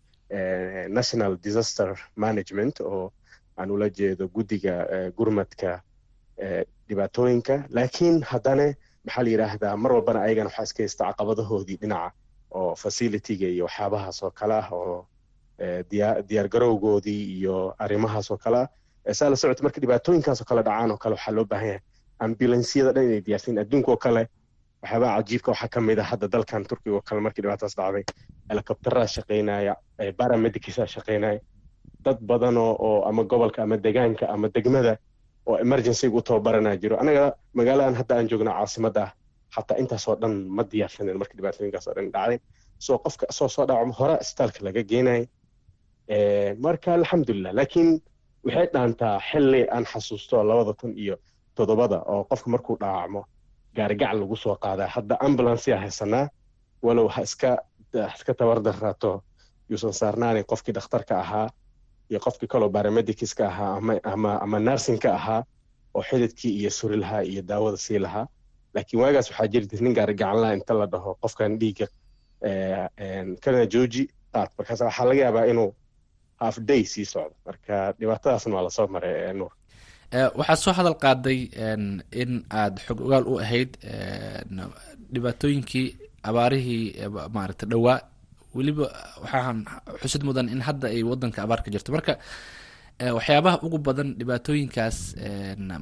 [0.89, 3.11] National disaster management oo
[3.57, 4.73] aan ula jeedo guddiga
[5.17, 5.81] gurmadka
[6.89, 7.55] dhibaatooyinka.
[7.75, 8.65] Laakiin haddana
[9.05, 12.11] maxaa la yidhaahdaa mar walbana ayagana waxaa iska haysta caqabadahoodii dhinaca
[12.51, 15.07] oo facilityga iyo waxyaabahaas oo kale ah oo
[16.29, 18.67] diyaargarowgoodii iyo arrimahaas oo kale ah.
[19.13, 21.81] Saa la socota marka dhibaatooyinkaas oo kale dhacaan oo kale waxaa loo baahan yahay
[22.19, 24.21] ambulansiyada dhan inay diyaarsan adduunka oo kale
[24.83, 28.03] waxyaabaha cajiibka waxaa ka mid ah hadda dalkan turkiga oo kale markii dhibaataas dhacday.
[28.49, 29.73] Helicopteraa shaqaynaya
[30.17, 31.39] paramedicsaa shaqaynaya
[32.05, 34.93] dad badan oo ama gobolka ama degaanka ama degmada
[35.49, 36.95] oo emergencyga u tababaranaa jiro.
[37.03, 37.25] Anaga
[37.57, 39.11] magaaladan hadda aan joogna caasimada ah
[39.55, 42.39] xataa intaasoo dhan ma diyaarsanen markii dhibaatooyinkaas oo dhan dhacday.
[42.85, 45.21] Soo qofka soo soo dhaco hore isbitaalka laga geenay.
[46.65, 47.89] Marka alxamdulilah laakiin
[48.45, 51.15] waxay dhaantaa xilli aan xasuusto labada kun iyo
[51.55, 53.21] toddobada oo qofka markuu dhaawacmo
[53.75, 54.87] gaarigac lagu soo qaadaa.
[54.95, 56.27] Hadda ambulanceyaa haysanaa
[56.85, 57.57] walow ha iska
[58.15, 59.11] iska tabardaraato.
[59.69, 61.47] Yuusan saarnaanin qofkii dhakhtarka ahaa
[62.13, 63.81] iyo qofkii kaloo baramedicska ahaa
[64.45, 65.41] ama narsinka ahaa
[65.95, 68.27] oo xididkii iyo suri lahaa iyo daawada sii lahaa.
[68.73, 71.87] Laakiin waagaas waxaa jirta nin gaarigacan laha inta la dhaho qofkan dhiigga
[73.43, 75.71] kana jooji qaad markaas waxaa laga yaabaa inuu
[76.41, 77.35] half day sii socdo.
[77.45, 79.51] Marka dhibaatadaasna waa la soo maray nuur.
[80.39, 81.39] Waxaad soo hadal qaaday
[82.21, 83.71] in aad xog ogaal u ahayd
[85.13, 85.87] dhibaatooyinkii
[86.23, 86.83] abaarihii
[87.35, 87.99] maaragta dhowaa
[88.57, 88.85] weliba
[89.23, 89.59] waxaan
[90.01, 91.91] xusid mudan in hadda ay wadanka abaar ka jirto.
[91.95, 92.13] Marka
[93.17, 94.97] waxyaabaha ugu badan dhibaatooyinkaas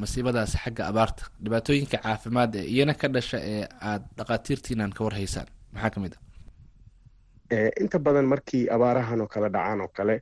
[0.01, 5.89] masiibadaas xagga abaarta dhibaatooyinka caafimaad ee iyana ka dhasha ee aad dhakhaatiirtiinan ka warhaysaan maxaa
[5.93, 6.21] ka mid ah?
[7.83, 10.15] Inta badan markii abaarahan oo kale dhacaan oo kale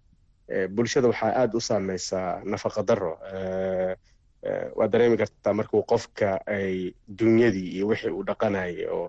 [0.76, 3.14] bulshada waxaa aada u saameysaa nafaqa daro
[4.78, 9.06] waa dareemi kartaa markuu qofka ay dunyadii iyo wixii uu dhaqanayay oo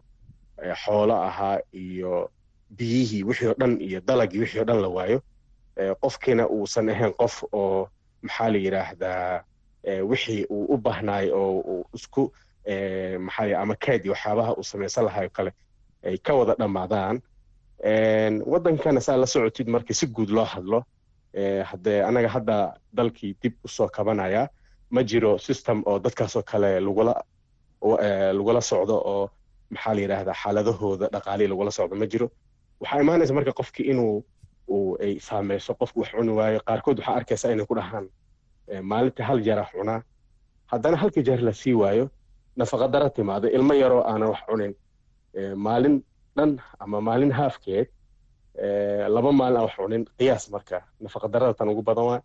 [0.84, 2.30] xoolo ahaa iyo
[2.78, 5.18] biyihii wixii oo dhan iyo dalagii wixii oo dhan la waayo
[6.02, 7.88] qofkiina uusan ahayn qof oo
[8.22, 9.42] maxaa la yidhaahdaa
[10.10, 12.22] wixii uu u baahnaay oo isku
[13.26, 15.52] maxaa ama kayd iyo waxyaabaha uu samaysan lahaay oo kale
[16.08, 17.16] ay ka wada dhammaadaan.
[18.52, 20.84] Waddankana saa la socotid markii si guud loo hadlo
[21.70, 22.56] haddee anaga hadda
[22.92, 24.48] dalkii dib u soo kabanaya
[24.90, 27.14] ma jiro system oo dadkaasoo kale lagula
[28.38, 29.30] lagula socdo oo
[29.70, 32.30] maxaa la yidhaahdaa xaaladahooda dhaqaalihi lagula socdo ma jiro
[32.80, 34.24] waxaa imaanaysa marka qofki inuu
[34.74, 38.06] uu ay saameyso qofku wax cuni waayo qaarkood waxaa arkaysa inay ku dhahaan
[38.90, 40.00] maalintii hal jeera cunaa
[40.72, 42.04] haddana halkii jeer la sii waayo
[42.56, 44.72] nafaqadara timaado ilmo yaroo aanan wax cunin
[45.64, 45.96] maalin
[46.36, 46.50] dhan
[46.82, 47.86] ama maalin haafkeed
[49.14, 50.78] laba maalin aan wax cunin qiyaas marka.
[51.00, 52.20] Nafaqadarada tan ugu badan waa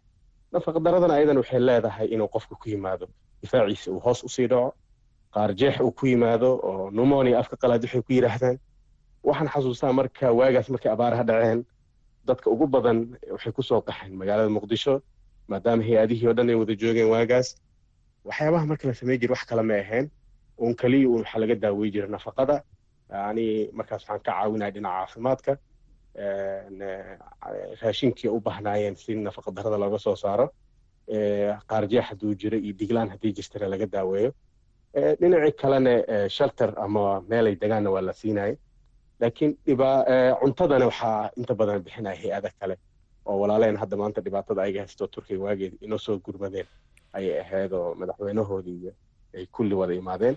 [0.53, 3.05] nafaqadaradana ayadan waxay leedahay inuu qofka ku yimaado.
[3.41, 4.73] Difaaciisa uu hoos u sii dhaco
[5.33, 8.57] qaar jeex uu ku yimaado oo numonia afka qalaad waxay ku yidhaahdaan
[9.27, 11.59] waxaan xasuustaa marka waagaas markay abaaraha dhaceen
[12.27, 12.97] dadka ugu badan
[13.35, 14.93] waxay ku soo qaxeen magaalada muqdisho
[15.51, 17.47] maadaama hay'adihii oo dhan ay wada joogeen waagaas.
[18.27, 20.05] Waxyaabaha marka la samey jira wax kale ma ahayn.
[20.65, 22.55] Un keliya un waxaa laga daawey jira nafaqada.
[23.11, 23.45] Yani
[23.77, 25.53] markaas waxaan ka caawinaya dhinaca caafimaadka
[27.81, 30.47] raashinkii u bahnaayeen si nafaqadarada looga soo saaro.
[31.69, 34.31] Qaarjeex hadduu jiro iyo diglaan haddii jirtana laga daaweeyo.
[35.19, 35.93] Dhinacii kalena
[36.29, 38.55] shelter ama meelay degaanna waa la siinaya
[39.21, 39.89] laakiin dhiba
[40.41, 42.75] cuntadana waxaa inta badan bixinaya hay'ada kale.
[43.27, 46.67] Oo walaaleen hadda maanta dhibaatada ayaga haysto turkiga waageed inoo soo gurmadeen
[47.17, 48.91] ayay ahayd oo madaxweynahoodii iyo
[49.37, 50.35] ay kulli wada imaadeen.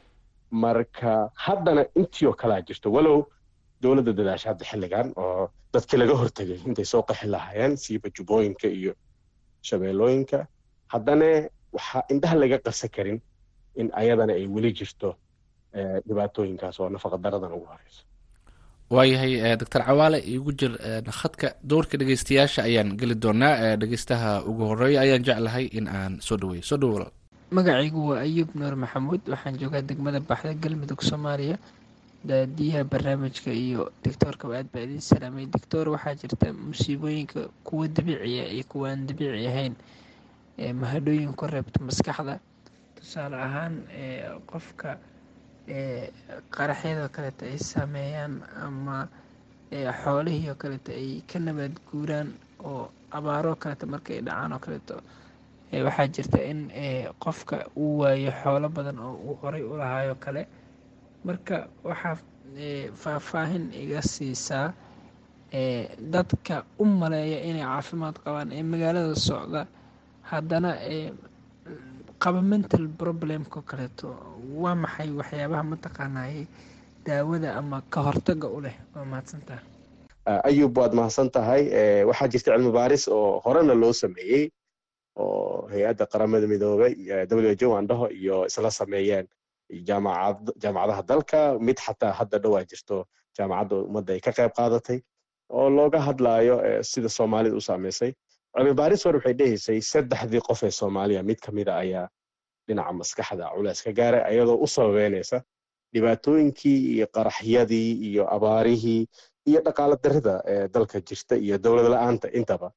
[0.51, 3.19] Marka haddana intii oo kalaa jirto walow
[3.83, 8.93] dowladda dadaasha hadda xilligan oo dadkii laga hortegay intay soo qaxi lahaayeen siiba jubbooyinka iyo
[9.69, 10.39] shabeellooyinka
[10.93, 11.29] haddana
[11.77, 13.19] waxaa indhaha laga qasa karin
[13.81, 15.09] in ayadana ay weli jirto
[16.09, 18.03] dhibaatooyinkaas oo nafaqadaradan ugu horeyso
[18.91, 20.73] waayahay doctor cawaale igu jir
[21.21, 26.63] khadka dowrka dhegeystayaasha ayaan geli doonaa dhegeystaha ugu horreeya ayaan jeclahay in aan soo dhaweeyo.
[26.63, 27.07] Soo dhawo
[27.51, 31.59] magacaygu waa ayuub nuur maxamuud waxaan joogaa degmada baxda galmudug soomaaliya.
[32.29, 35.47] Daadiyaha barnaamijka iyo doctoorkaba aad baa idiin salaamay.
[35.47, 39.75] Doctor waxaa jirta musiibooyinka kuwa dabiiciya iyo kuwa aan dabiici ahayn
[40.81, 42.41] mahadhooyin ku reebta maskaxda.
[42.99, 43.75] Tusaale ahaan
[44.51, 44.99] qofka
[46.57, 48.35] qaraxyadoo kaleeta ay saameeyaan
[48.67, 48.97] ama
[50.03, 52.29] xoolihii oo kaleeta ay ka nabaad guuraan
[52.65, 54.97] oo abaaroo kaleeta markay dhacaan oo kaleeto
[55.87, 56.61] waxaa jirta in
[57.25, 60.43] qofka uu waayo xoolo badan oo uu horay u lahaayo kale.
[61.25, 62.17] Marka waxaa
[63.03, 64.73] faahfaahin iga siisaa
[66.13, 69.67] dadka u maleeya inay caafimaad qabaan ee magaalada socda.
[70.31, 70.71] Haddana
[72.23, 74.09] qaba mental problemka kaleeto
[74.63, 76.35] waa maxay waxyaabaha mataqaanay
[77.07, 79.63] daawada ama ka hortaga u leh waa mahadsantaha
[80.51, 81.63] ayub waad mahadsan tahay
[82.09, 84.45] waxaa jirta cilmi baaris oo horena loo sameeyey
[85.17, 86.93] oo hay'adda qaramada midoobay
[87.31, 89.27] w jo andhaho iyo isla sameeyeen.
[89.89, 92.97] Jaamacad jaamacadaha dalka mid xataa hadda dhowaa jirto
[93.37, 94.99] jaamacadda ummadda ay ka qayb qaadatay
[95.59, 96.55] oo looga hadlaayo
[96.91, 98.11] sida soomaalida u saameysay
[98.59, 101.23] cilmi baaris hore waxay dhehaysay saddexdii qof ee soomaaliya.
[101.31, 102.07] Mid ka mida ayaa
[102.69, 105.39] dhinaca maskaxda culays ka gaaray ayadoo u sababeynaysa
[105.95, 109.03] dhibaatooyinkii iyo qaraxyadii iyo abaarihii
[109.51, 112.69] iyo dhaqaala darida ee dalka jirta iyo dowlad la'aanta intaba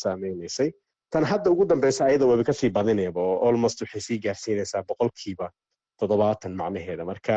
[0.00, 0.70] saameynaysay.
[1.12, 5.46] Tan hadda ugu dambeysa ayada waba ka sii badinayaba oo almost waxay sii gaarsiinaysaa boqolkiiba
[6.00, 7.04] toddobaatan macnaheeda.
[7.10, 7.36] Marka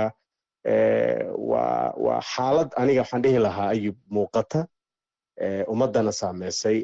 [1.52, 4.66] waa xaalad aniga waxaan dhihi lahaa ayub muuqata
[5.74, 6.78] ummadana saameysay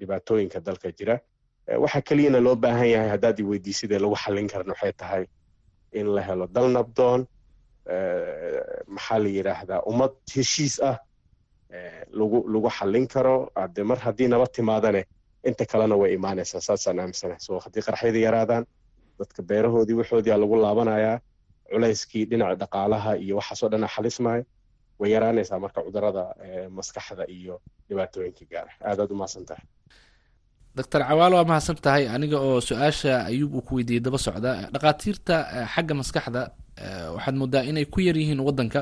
[0.00, 1.16] dhibaatooyinka dalka jira.
[1.82, 5.24] Waxa keliyana loo baahan yahay haddaad i weydiisidee lagu xallin karan waxay tahay
[5.92, 7.26] in la helo dal nabdoon.
[8.94, 10.96] Maxaa la yidhaahdaa ummad heshiis ah
[12.18, 13.50] lagu lagu xallin karo.
[13.62, 15.02] Ade mar haddii nabad timaadane
[15.48, 17.40] inta kalena way imaanaysaa saasaan aaminsanahay.
[17.46, 18.64] So haddii qaraxyada yaraadaan
[19.18, 21.18] dadka beerahoodii waxoodiia lagu laabanayaa
[21.72, 24.42] culayskii dhinaca dhaqaalaha iyo waxaasoo dhan xalismaya
[25.00, 26.22] way yaraanaysaa marka cudurrada
[26.78, 27.54] maskaxda iyo
[27.88, 29.64] dhibaatooyinka gaara aadaad u mahadsan tahay
[30.78, 35.34] doctor cawaalo waa mahadsan tahay aniga oo su'aasha ayuub uu ku weydiiyey daba socda dhakhaatiirta
[35.74, 36.40] xagga maskaxda
[37.16, 38.80] waxaad moodaa inay ku yar yihiin waddanka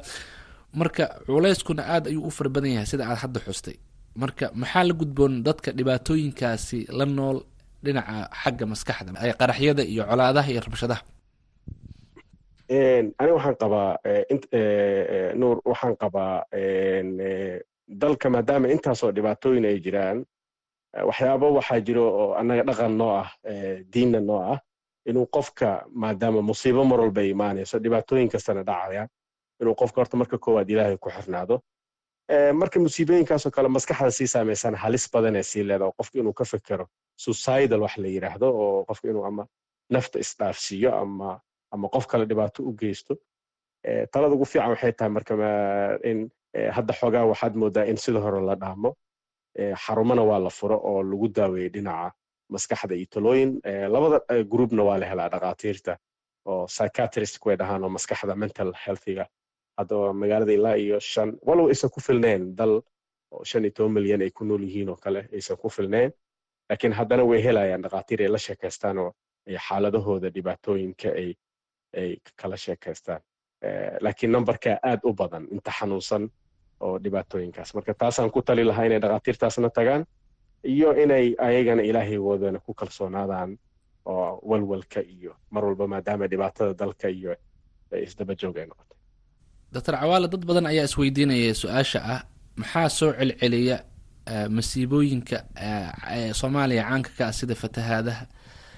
[0.80, 3.76] marka culayskuna aad ayuu u fara badan yahay sida aad hadda xustay
[4.22, 7.38] marka maxaa la gudboon dadka dhibaatooyinkaasi la nool
[7.84, 9.10] dhinaca xagga maskaxda
[9.40, 11.02] qaraxyada iyo colaadaha iyo rabshadaha
[12.68, 13.98] aniga waxaan qabaa
[15.40, 16.44] nuur waxaan qabaa
[18.00, 20.24] dalka maadaama intaasoo dhibaatooyin ay jiraan
[21.08, 23.28] waxyaabo waxaa jiro oo annaga dhaqan noo ah
[23.92, 24.58] diinna noo ah
[25.06, 29.08] inuu qofka maadaama musiibo mar walba ay imaanayso dhibaatooyin kastana dhacayaan
[29.60, 31.60] inuu qofka horta marka koowaad ilaahay ku xirnaado.
[32.54, 36.86] Marka musiibooyinkaasoo kale maskaxda sii saameysana halis badanee sii leeda oo qofka inuu ka fekero
[37.16, 39.46] suicidal wax la yidhaahdo oo qofka inuu ama
[39.90, 41.40] nafta isdhaafsiiyo ama
[41.74, 43.14] ama qof kale dhibaato u geysto.
[44.12, 45.34] Talada ugu fiican waxay tahay marka
[46.10, 46.18] in
[46.76, 48.90] hadda xoogaa waxaad moodaa in sida hore la dhaamo
[49.84, 52.12] xarumana waa la furo oo lagu daaweeyey dhinaca
[52.52, 53.50] maskaxda iyo talooyin.
[53.94, 54.18] Labada
[54.52, 55.92] groupna waa la helaa dhakhaatiirta
[56.50, 59.24] oo psychiatrist way dhahaan oo maskaxda mental healthiga.
[59.78, 62.42] Hadda magaalada ilaa iyo shan walow aysan ku filnayn.
[62.58, 62.72] Dal
[63.34, 66.10] oo shan iyo toban milyan ay ku nool yihiin oo kale aysan ku filnayn.
[66.70, 69.10] Laakiin haddana way helayaan dhakhaatiir ay la sheekaystaan oo
[69.66, 71.28] xaaladahooda dhibaatooyinka ay
[72.00, 73.20] ay kala sheekaystaan
[74.04, 76.24] laakiin numberka aad u badan inta xanuunsan
[76.80, 77.74] oo dhibaatooyinkaas.
[77.74, 80.02] Marka taasaan ku tali lahaa inay dhakhaatiirtaasna tagaan
[80.64, 83.50] iyo inay ayagana ilaahaygoodan ku kalsoonaadaan
[84.04, 87.32] oo walwalka iyo mar walba maadaama dhibaatada dalka iyo
[88.06, 88.98] isdaba joog ay noqotay.
[89.74, 92.20] Doctor cawaale dad badan ayaa isweydiinaya su'aasha ah.
[92.60, 93.76] Maxaa soo celceliya
[94.56, 95.36] masiibooyinka
[96.40, 98.24] soomaaliya caanka ka ah sida fatahaadaha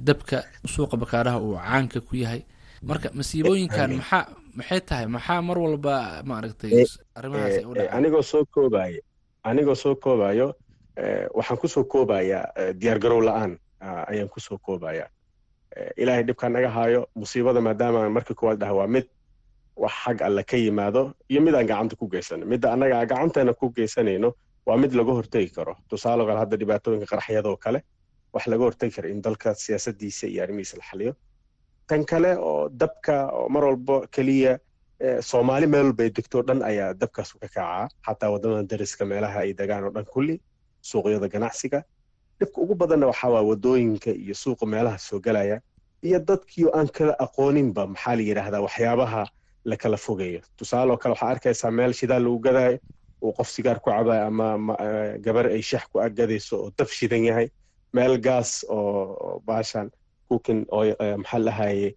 [0.08, 0.38] dabka
[0.74, 2.42] suuqa bakaaraha uu caanka ku yahay
[2.82, 4.24] marka masiibooyinkan maxaa
[4.58, 5.06] maxay tahay?
[5.06, 5.94] Maxaa mar walba
[6.30, 6.72] maaragtay
[7.18, 7.96] arrimahaas ay u dhacaan?
[7.98, 9.00] anigoo soo koobayo
[9.44, 10.48] anigoo soo koobayo
[11.38, 12.44] waxaan ku soo koobayaa
[12.80, 13.52] diyaar garow la'aan
[14.10, 15.08] ayaan ku soo koobayaa
[15.96, 19.06] ilaahay dhibkaa naga haayo musiibada maadaama marka koowaad dhaha waa mid
[19.76, 22.46] wax xag alle ka yimaado iyo mid aan gacanta ku geysano.
[22.46, 24.32] Midda annaga gacanteena ku geysanayno
[24.66, 25.76] waa mid laga hortegi karo.
[25.88, 27.78] Tusaale kale hadda dhibaatooyinka qaraxyadoo kale
[28.32, 31.12] wax laga hortegi karo in dalka siyaasadiisa iyo arrimihiisa la xaliyo
[31.88, 34.58] tan kale oo dabka oo mar walba keliya
[35.30, 39.52] soomaali meel walba ay degto dhan ayaa dabkaas ka kacaa xataa waddamada dariska meelaha ay
[39.58, 40.40] degaan oo dhan kulli
[40.82, 41.82] suuqyada ganacsiga.
[42.40, 45.60] Dhibka ugu badanna waxaa waa waddooyinka iyo suuqa meelaha soo gelaya
[46.02, 49.22] iyo dadkii aan kala aqooninba maxaa la yidhaahdaa waxyaabaha
[49.64, 50.40] la kala fogeeyo.
[50.56, 52.78] Tusaale oo kale waxaa arkaysaa meel shidaal lagu gadaayo
[53.22, 54.76] uu qof sigaar ku cabayo ama
[55.24, 57.48] gabar ay shax ku aggadayso oo dab shidan yahay.
[57.92, 59.90] Meel gaas oo baashan
[60.28, 60.84] cooking oo
[61.22, 61.88] maxaa lahaye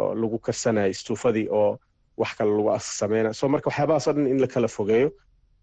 [0.00, 1.78] oo lagu karsanayo istuufadii oo
[2.20, 5.08] wax kale lagu sameynayo so marka waxyaabahaas oo dhan in la kala fogeeyo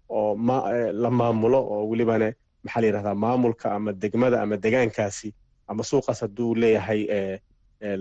[0.09, 0.57] oo ma
[1.03, 2.27] la maamulo oo welibana
[2.63, 5.29] maxaa la yidhahdaa maamulka ama degmada ama degaankaasi
[5.67, 7.01] ama suuqaas hadduu leeyahay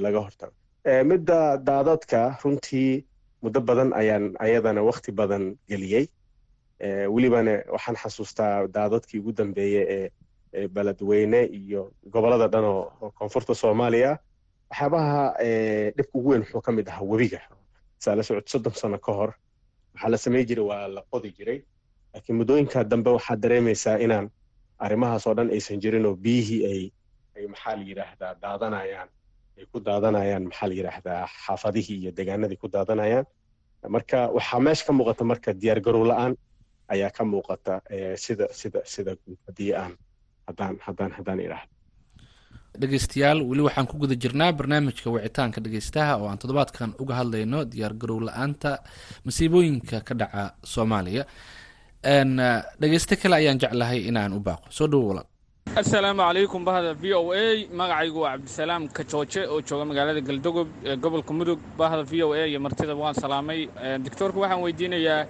[0.05, 0.55] laga hortago.
[1.11, 1.39] Midda
[1.69, 3.05] daadadka runtii
[3.43, 6.07] muddo badan ayaan ayadana wakti badan geliyey.
[7.15, 10.11] Welibana waxaan xasuustaa daadadkii ugu dambeeyey ee
[10.75, 14.19] beledweyne iyo gobollada dhan oo koonfurta soomaaliya
[14.71, 15.21] waxyaabaha
[15.97, 17.41] dhibka ugu weyn wuxuu ka mid ahaa webiga.
[17.99, 19.31] Saa la socod soddon sano ka hor
[19.95, 21.59] waxaa la samey jiray waa la qodi jiray.
[22.15, 24.31] Laakiin muddooyinka dambe waxaad dareemaysaa inaan
[24.79, 26.83] arrimahaas oo dhan aysan jirin oo biyihii ay
[27.37, 29.09] ay maxaa la yidhaahdaa daadanayaan
[29.59, 33.27] ay ku daadanayaan maxaa la yidhaahdaa xaafadihii iyo degaanadii ku daadanayaan.
[33.89, 36.33] Marka waxaa meesha ka muuqata marka diyaar garow la'aan
[36.93, 37.75] ayaa ka muuqata
[38.25, 39.13] sida sida sida
[39.47, 39.93] haddii aan
[40.49, 41.75] haddaan haddaan haddaan idhaahdo
[42.81, 47.95] dhegeystayaal weli waxaan ku guda jirnaa barnaamijka wicitaanka dhegeystaha oo aan toddobaadkan uga hadlayno diyaar
[48.03, 48.71] garow la'aanta
[49.27, 50.43] masiibooyinka ka dhaca
[50.75, 51.25] soomaaliya.
[52.81, 54.67] Dhegeysto kale ayaan jeclahay inaan u baaqo.
[54.71, 55.23] Soo dhowo
[55.81, 57.67] assalaamu calaykum bahda v o a.
[57.81, 61.59] Magacaygu waa cabdisalaam kajooje oo jooga magaalada galdogob ee gobolka mudug.
[61.79, 63.61] Bahda v o a iyo martida waan salaamay.
[64.05, 65.27] Doctoorka waxaan weydiinayaa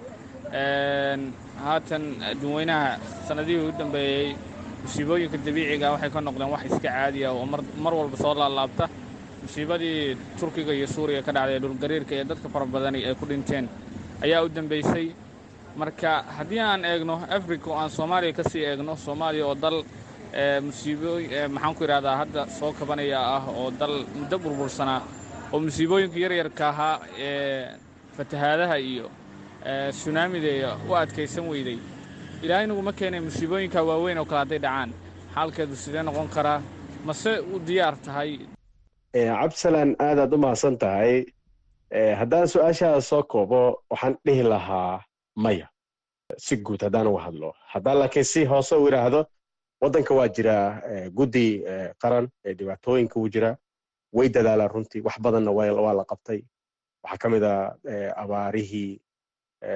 [1.65, 4.35] haatan dadweynaha sanadihii u dambeeyey
[4.83, 8.85] musiibooyinka dabiiciga waxay ka noqdeen wax iska caadi ah oo mar walba soo laalaabta.
[9.43, 13.65] Musiibadii turkiga iyo suuriya ka dhacday ee dhulgariirka ee dadka fara badani ay ku dhinteen
[14.23, 15.11] ayaa u dambeysay.
[15.75, 19.83] Marka haddii aan eegno africa oo aan soomaaliya ka sii eegno soomaaliya oo dal
[20.63, 25.01] musiibooy maxaan ku idhahdaa hadda soo kabanaya ah oo dal muddo burbursanaa
[25.53, 27.67] oo musiibooyinka yaryarka ahaa ee
[28.17, 29.05] fatahaadaha iyo
[29.91, 31.77] sunaamida u adkaysan weyday
[32.43, 34.89] ilaahay naguma keenay musiibooyinka waaweyn oo kale hadday dhacaan.
[35.35, 36.61] Xaalkeedu sidee noqon karaa?
[37.05, 38.39] Mase u diyaar tahay?
[39.13, 41.25] Cabdisalaan aadaad u mahadsan tahay.
[42.19, 45.01] Haddaan su'aashaada soo koobo waxaan dhihi lahaa
[45.35, 45.67] maya.
[46.37, 47.53] Si guud haddaan uga hadlo.
[47.73, 49.25] Haddaan laakiin si hoose u idhaahdo
[49.81, 50.81] waddanka waa jiraa
[51.17, 51.45] guddi
[52.01, 53.55] qaran ee dhibaatooyinka u jira.
[54.13, 56.41] Way dadaalaan runtii wax badanna waa la qabtay.
[57.03, 57.55] Waxaa ka mid a
[58.23, 59.01] abaarihii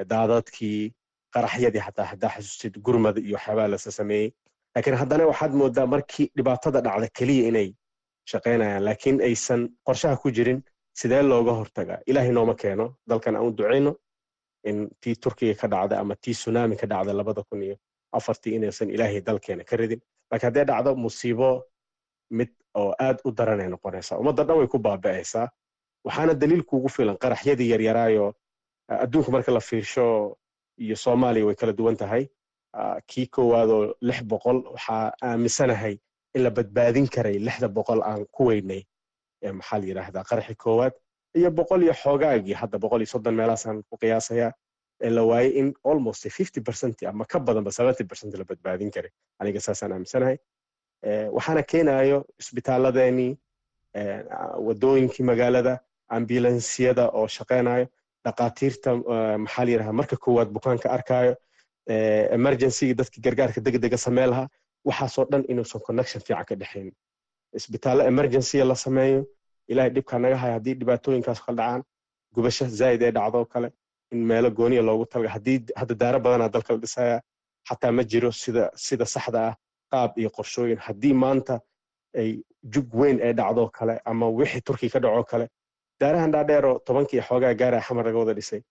[0.07, 0.93] daadadkii
[1.35, 4.29] qaraxyadii xataa haddaa xasuustid gurmad iyo waxyaabaa lasa sameeyey
[4.75, 7.69] laakiin haddana waxaad moodaa markii dhibaatada dhacda keliya inay
[8.31, 10.59] shaqaynayaan laakiin aysan qorshaha ku jirin
[10.99, 11.99] sidee looga hortagaa?
[12.09, 12.85] Ilaahay nooma keeno.
[13.09, 13.91] Dalkan aan u ducayno
[14.69, 17.75] in tii turkiga ka dhacda ama tii sunami ka dhacda labada kun iyo
[18.17, 20.01] afartii inaysan ilaahay dalkeena ka ridin.
[20.31, 21.49] Laakiin haddee dhacdo musiibo
[22.37, 25.47] mid oo aad u daranay noqonaysaa ummadda dhan way ku baaba'aysaa.
[26.05, 28.33] Waxaana daliil kuugu filan qaraxyadii yaryaraayo
[29.03, 30.05] adduunka marka la fiirsho
[30.77, 32.27] iyo soomaaliya way kala duwan tahay.
[33.07, 35.97] Kii koowaadoo lix boqol waxaa aaminsanahay
[36.35, 38.81] in la badbaadin karay lixda boqol aan ku weynay
[39.53, 40.93] maxaa la yidhaahdaa qaraxi koowaad
[41.37, 44.51] iyo boqol iyo xoogaagii hadda boqol iyo soddon meelaasaan ku qiyaasayaa
[45.01, 49.11] ee la waayey in almost fifty percent ama ka badanba seventy percent la badbaadin karay.
[49.39, 50.37] Aniga saasaan aaminsanahay.
[51.35, 53.31] Waxaana keenayo isbitaaladeenii
[54.67, 57.87] wadooyinkii magaalada ambulansiyada oo shaqaynayo
[58.25, 58.89] dhaqaatiirta
[59.45, 61.33] maxaa la yidhaha marka koowaad bukaanka arkaayo
[62.37, 64.47] emergencyga dadki gargaarka degdega samee lahaa
[64.87, 66.91] waxaasoo dhan inuusan connection fiican ka dhexayn
[67.59, 69.19] isbitaallo emergencya la sameeyo
[69.71, 71.81] ilahay dhibkaa naga haya haddii dhibaatooyinkaas kala dhacaan
[72.35, 73.69] gubasho zaa'id ee dhacdo kale
[74.13, 77.17] in meelo gooniya loogu talaga haddii hadda daaro badanaa dalka la dhisaya
[77.69, 79.53] xataa ma jiro sida sida saxda ah
[79.91, 80.79] qaab iyo qorshooyin.
[80.87, 81.55] Haddii maanta
[82.21, 82.29] ay
[82.73, 85.45] jug weyn ee dhacdo kale ama wixii turkiga ka dhaco kale
[85.99, 88.61] daarahan dhaadheeroo tobankii xoogaa gaara xamar laga wada dhisay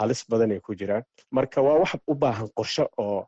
[0.00, 1.02] halis badan ay ku jiraan.
[1.30, 3.26] Marka waa wax u baahan qorsho oo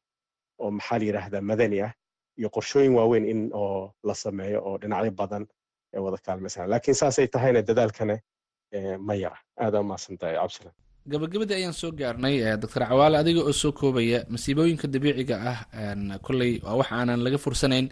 [0.63, 1.93] oo maxaa la yidhaahdaa madani ah
[2.39, 5.47] iyo qorshooyin waaweyn in oo la sameeyo oo dhinacyo badan
[5.95, 8.17] ee wada kaalmaysan laakiin saasay tahayna dadaalkana
[9.07, 9.39] ma yara.
[9.61, 10.75] Aadaa umahadsan tahay cabdisalaan
[11.13, 15.59] gabagabadii ayaan soo gaarnay doctor cawaale adiga oo soo koobaya masiibooyinka dabiiciga ah
[16.27, 17.87] kolley waa wax aanan laga fursanayn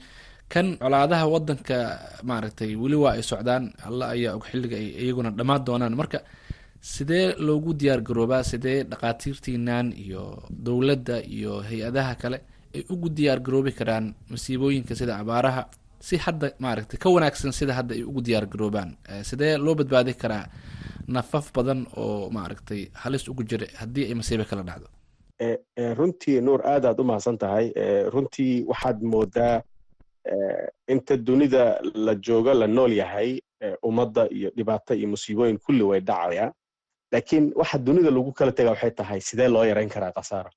[0.52, 1.76] kan colaadaha wadanka
[2.22, 5.94] maaragtay weli waa ay socdaan alla ayaa og xilliga ay iyaguna dhammaan doonaan.
[5.96, 6.18] Marka
[6.80, 12.38] sidee loogu diyaar garoobaa sidee dhaqaatiirtiinan iyo dowladda iyo hay'adaha kale
[12.74, 15.62] ay ugu diyaar garoobi karaan masiibooyinka sida abaaraha
[16.00, 18.90] si hadda maaragtay ka wanaagsan sida hadda ay ugu diyaar garoobaan?
[19.28, 20.46] Sidee loo badbaadi karaa
[21.08, 24.86] nafaf badan oo maaragtay halis ugu jira haddii ay masiibo kala dhacdo?
[25.98, 27.72] Runtii nuur aad aad u mahadsan tahay
[28.14, 29.62] runtii waxaad moodaa
[30.94, 31.62] inta dunida
[32.06, 33.40] la joogo la nool yahay
[33.88, 36.52] ummadda iyo dhibaato iyo musiibooyin kulli way dhacayaan
[37.12, 40.50] laakiin waxa dunida lagu kala tegaa waxay tahay sidee loo yarayn karaa khasaara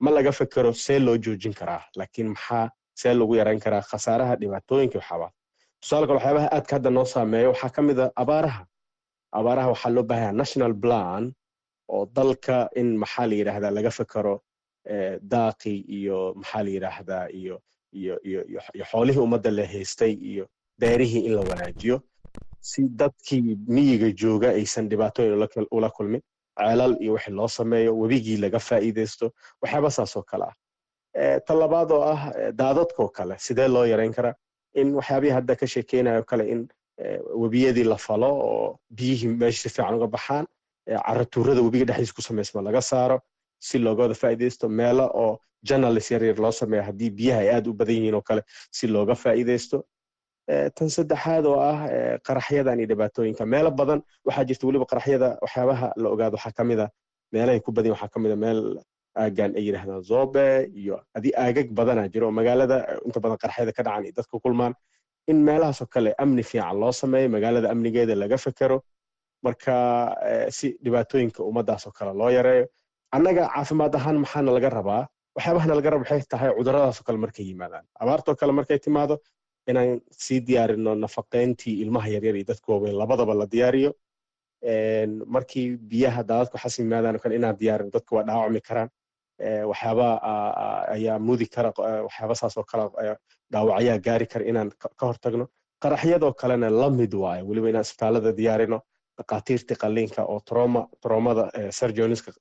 [0.00, 4.98] ma laga fekero see loo joojin karaa laakiin maxaa see lagu yarayn karaa khasaaraha dhibaatooyinka
[4.98, 5.28] waxaaba
[5.80, 8.62] tusaale kale waxyaabaha aadka hadda noo saameeya waxaa ka mid a abaaraha.
[9.38, 11.22] Abaaraha waxaa loo baahaya national plan
[11.94, 14.34] oo dalka in maxaa la yidhaahdaa laga fekero
[15.32, 17.56] daaqi iyo maxaa la yidhaahdaa iyo
[18.00, 20.44] iyo xoolihii ummadda la haystay iyo
[20.80, 21.96] beerihii in la wanaajiyo
[22.60, 25.34] si dadkii miyiga jooga aysan dhibaatooyin
[25.76, 26.22] ula kulmin
[26.58, 29.26] ceelal iyo wixii loo sameeyo webigii laga faa'iidaysto
[29.62, 30.54] waxyaaba saas oo kale ah.
[31.46, 32.22] Ta labaad oo ah
[32.60, 34.34] daadadkoo kale sidee loo yarayn karaa?
[34.80, 36.68] In waxyaabihii hadda ka sheekeynayo kale in
[37.42, 40.46] webiyadii la falo oo biyihii meesha si fiican uga baxaan
[41.06, 43.20] caratuurada webiga dhexdiisa ku samaysma laga saaro
[43.58, 45.38] si looga wada faa'iidaysto meelo oo
[45.68, 48.86] journalist yar yar loo sameeyo haddii biyaha ay aad u badan yihiin oo kale si
[48.86, 49.84] looga faa'iidaysto.
[50.76, 51.78] Tan saddexaad oo ah
[52.26, 53.46] qaraxyadan iyo dhibaatooyinka.
[53.46, 56.88] Meelo badan waxaa jirta weliba qaraxyada waxyaabaha la ogaado waxaa ka a
[57.32, 58.60] meelahay ku badan waxaa ka a meel
[59.18, 62.76] aagan ay yidhahdaan zobe iyo adi aagag badanaa jira oo magaalada
[63.06, 64.74] inta badan qaraxyada ka dhacan iyo dadka kulmaan.
[65.30, 68.78] In meelahaasoo kale amni fiican loo sameeyo magaalada amnigeeda laga fekero.
[69.44, 69.74] Marka
[70.50, 72.66] si dhibaatooyinka ummaddaasoo kale loo yareeyo
[73.14, 75.06] annaga caafimaad ahaan maxaana laga rabaa?
[75.36, 77.84] Waxyaabahana laga raba waxay tahay cuduradaasoo kale markay yimaadaan.
[78.02, 79.18] Abaartoo kale markay timaado
[79.70, 82.96] inaan sii diyaarino nafaqeyntii ilmaha yaryar iyo dadka waaweyn.
[82.98, 83.92] Labadaba la diyaariyo.
[85.34, 88.88] Markii biyaha daadadku xas yimaadaan kale inaan diyaarino dadka waa dhaawacmi karaan.
[89.70, 90.08] Waxyaaba
[90.96, 91.70] ayaa mudi kara
[92.06, 93.16] waxyaaba saas oo kale
[93.52, 95.46] dhaawacayaa gaari kara inaan ka hortagno.
[95.82, 97.44] Qaraxyadoo kalena la mid waayo.
[97.48, 98.78] Weliba inaan isbitaalada diyaarino.
[99.18, 101.44] Dhakhaatiirtii qalliinka oo troma tromada
[101.78, 102.32] surgeoniska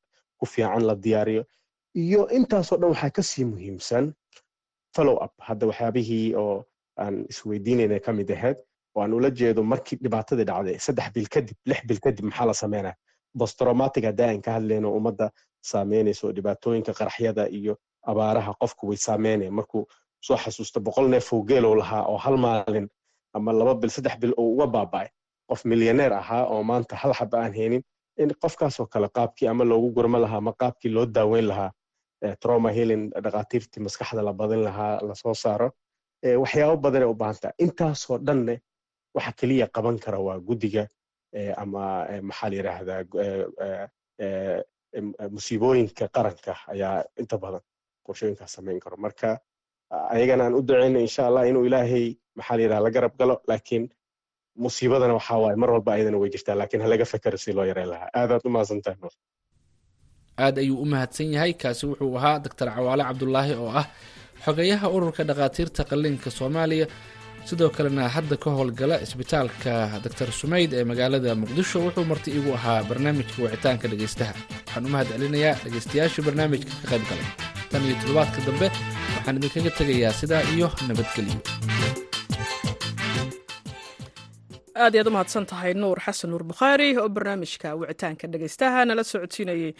[0.45, 1.43] ku fiican la diyaariyo.
[1.95, 4.13] Iyo intaasoo dhan waxaa ka sii muhiimsan
[4.95, 5.33] follow up.
[5.47, 6.63] Hadda waxyaabihii oo
[6.99, 8.57] aan isweydiinayna ka ahayd
[8.95, 12.53] oo aan ula jeedo markii dhibaatadii dhacday saddex bil kadib lix bil kadib maxaa la
[12.53, 12.95] sameynaya
[13.39, 15.27] bostromatic haddii aan ka hadlayno ummadda
[15.71, 17.73] saameynayso dhibaatooyinka qaraxyada iyo
[18.11, 19.83] abaaraha qofku way saameynaya markuu
[20.25, 22.87] soo xasuusto boqol neef oo geelow lahaa oo hal maalin
[23.33, 25.07] ama laba bil saddex bil oo uga baaba'ay
[25.49, 27.83] qof milyaneer ahaa oo maanta hal xaba aan haynin
[28.17, 31.71] in qofkaasoo kale qaabkii ama loogu gurmo lahaa ama qaabkii loo daaweyn lahaa
[32.41, 35.69] troma healing dhakhaatiirtii maskaxda la badin lahaa la soo saaro
[36.43, 37.53] waxyaabo badanay u baahan tahay.
[37.65, 38.55] Intaasoo dhanne
[39.15, 40.83] waxa keliya qaban kara waa guddiga
[41.57, 41.83] ama
[42.29, 43.01] maxaa la yidhaahdaa
[45.35, 47.61] musiibooyinka qaranka ayaa inta badan
[48.05, 48.97] qorshooyinkaas samayn karo.
[48.97, 49.37] Marka
[50.13, 53.89] ayagana aan u duceyno insha allah inuu ilaahay maxaa la yidhaha la garab galo laakiin
[54.63, 58.09] musiibadana waxaa waaye mar walba ayadana way jirtaa laakiin halaga fekero si loo yareyn lahaa
[58.19, 59.13] aadaad u mahadsantahay nuur
[60.45, 63.85] aad ayuu u mahadsan yahay kaasi wuxuu ahaa doctor cawaale cabdulaahi oo ah
[64.45, 66.87] xogeyaha ururka dhakhaatiirta qalliinka soomaaliya
[67.49, 69.71] sidoo kalena hadda ka howlgala isbitaalka
[70.05, 74.33] doctor sumayd ee magaalada muqdisho wuxuu marti igu ahaa barnaamijka wicitaanka dhegaystaha
[74.65, 77.27] waxaan u mahad celinayaa dhegaystayaashii barnaamijka ka qayb galay
[77.71, 78.67] tan iyo toddobaadka dambe
[79.15, 81.37] waxaan idinkaga tegayaa sidaa iyo nabadgelyo
[84.83, 89.71] aad iyaad u mahadsan tahay nuur xasan nuur bukhaari oo barnaamijka wicitaanka dhegaystaha nala socodsiinayey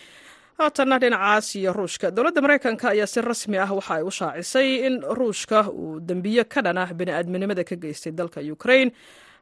[0.59, 4.95] haatanna dhinacaas iyo ruushka dowladda maraykanka ayaa si rasmi ah waxa ay u shaacisay in
[5.19, 8.89] ruushka uu dembiye ka dhan ah bini'aadminimada ka geystay dalka ukrain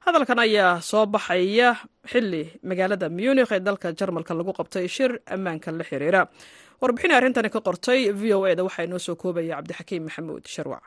[0.05, 1.69] hadalkan ayaa soo baxaya
[2.11, 6.21] xili magaalada munikh ee dalka jarmalka lagu qabtay shir ammaanka la xiriira.
[6.81, 10.83] Warbixin arrintani ka qortay v o eda waxaa inoo soo koobaya cabdixakiim maxamuud sharwac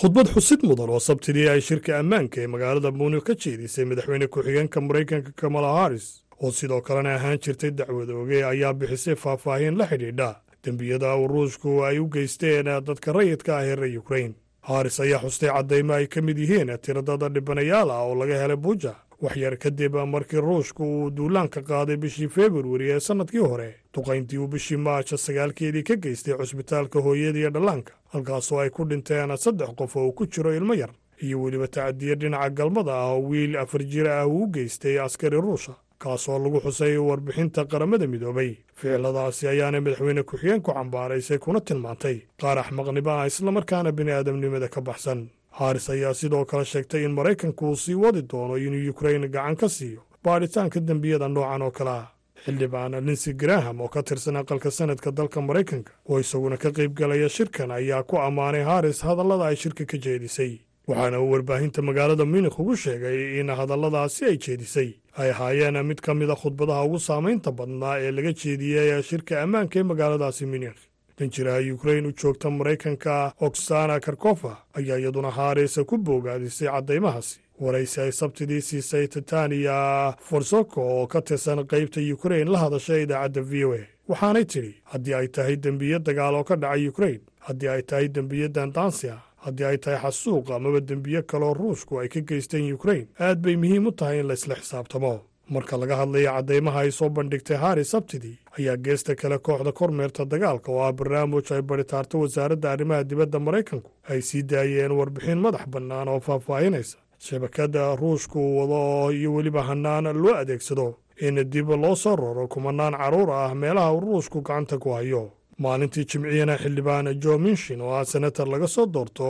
[0.00, 4.80] khudbad xusid mudan oo sabtidii ay shirka ammaanka ee magaalada munikh ka jeedisay madaxweyne ku-xigeenka
[4.80, 6.06] maraykanka kamala haris
[6.42, 10.30] oo sidoo kalena ahaan jirtay dacwad ooge ayaa bixisay faahfaahin la xidhiidha.
[10.64, 14.34] Dembiyada uu ruushku ay u geysteen dadka rayidka ah ee reer ukrain
[14.68, 18.94] haris ayaa xustay caddaymo ay ka mid yihiin tiradada dhibanayaal ah oo laga helay buja.
[19.22, 24.76] Waxyar kadib markii ruushku uu duulaanka qaaday bishii februari ee sannadkii hore duqayntii uu bishii
[24.76, 30.26] maaja sagaalkeedii ka geystay cusbitaalka hooyada dhallaanka halkaasoo ay ku dhinteen saddex qof oo ku
[30.26, 30.90] jiro ilmo yar
[31.22, 35.74] iyo weliba tacadiye dhinaca galmada ah oo wiil afar jir ah uu geystay askari ruusha
[35.98, 38.50] kaasoo lagu xusay warbixinta qaramada midoobay.
[38.76, 42.16] Ficiladaasi ayaana madaxweyne ku-xigeenku cambaaraysay kuna tilmaantay.
[42.40, 45.20] Qaar axmaqnimo ah islamarkaana bini'aadamnimada ka baxsan.
[45.58, 49.68] Haris ayaa sidoo kale sheegtay in maraykanku uu sii wadi doono inuu yukrain gacan ka
[49.68, 52.06] siiyo baadhitaanka dembiyada noocan oo kale ah
[52.44, 57.70] xildhibaan linsey graham oo ka tirsan aqalka sanadka dalka maraykanka oo isaguna ka qaybgalaya shirkan
[57.70, 60.60] ayaa ku ammaanay haris hadallada ay shirka ka jeedisay.
[60.88, 64.90] Waxaana uu warbaahinta magaalada munikh ugu sheegay in hadalladaasi ay jeedisay.
[65.18, 69.80] Ay ahaayeen mid ka mid a khudbadaha ugu saamaynta badnaa ee laga jeediyey shirka ammaanka
[69.80, 70.78] ee magaaladaasi munikh
[71.18, 78.12] danjiraha yukrain u joogta maraykanka oksana karkofa ayaa iyaduna haris ku boogaadisay caddaymahaasi waraysi ay
[78.12, 83.82] sabtidii siisay titaniya forsoko oo ka tirsan qaybta yukrain la hadashay idaacadda v o a.
[84.08, 88.48] Waxaanay tidhi haddii ay tahay dembiyo dagaal oo ka dhacay yukrain haddii ay tahay dembiyo
[88.48, 93.56] dandansia haddii ay tahay xasuuq amaba dembiyo kaloo ruushku ay ka geysteen yukrain aad bay
[93.56, 95.20] muhiim u tahay in laysla xisaabtamo.
[95.48, 100.72] Marka laga hadlaya caddaymaha ay soo bandhigtay hari sabtidii ayaa geesta kale kooxda kormeerta dagaalka
[100.72, 106.08] oo ah barnaamij ay baritaarto wasaaradda arrimaha dibadda maraykanku ay sii daayeen warbixin madax bannaan
[106.08, 112.16] oo faahfaahinaysa shabakadda ruushku uu wado iyo weliba hannaan loo adeegsado in dib loo soo
[112.16, 115.32] raro kumanaan carruur ah meelaha uu ruushku gacanta ku hayo.
[115.58, 119.24] Maalintii jimciyana xildhibaan jo minshin oo ah senator laga soo doorto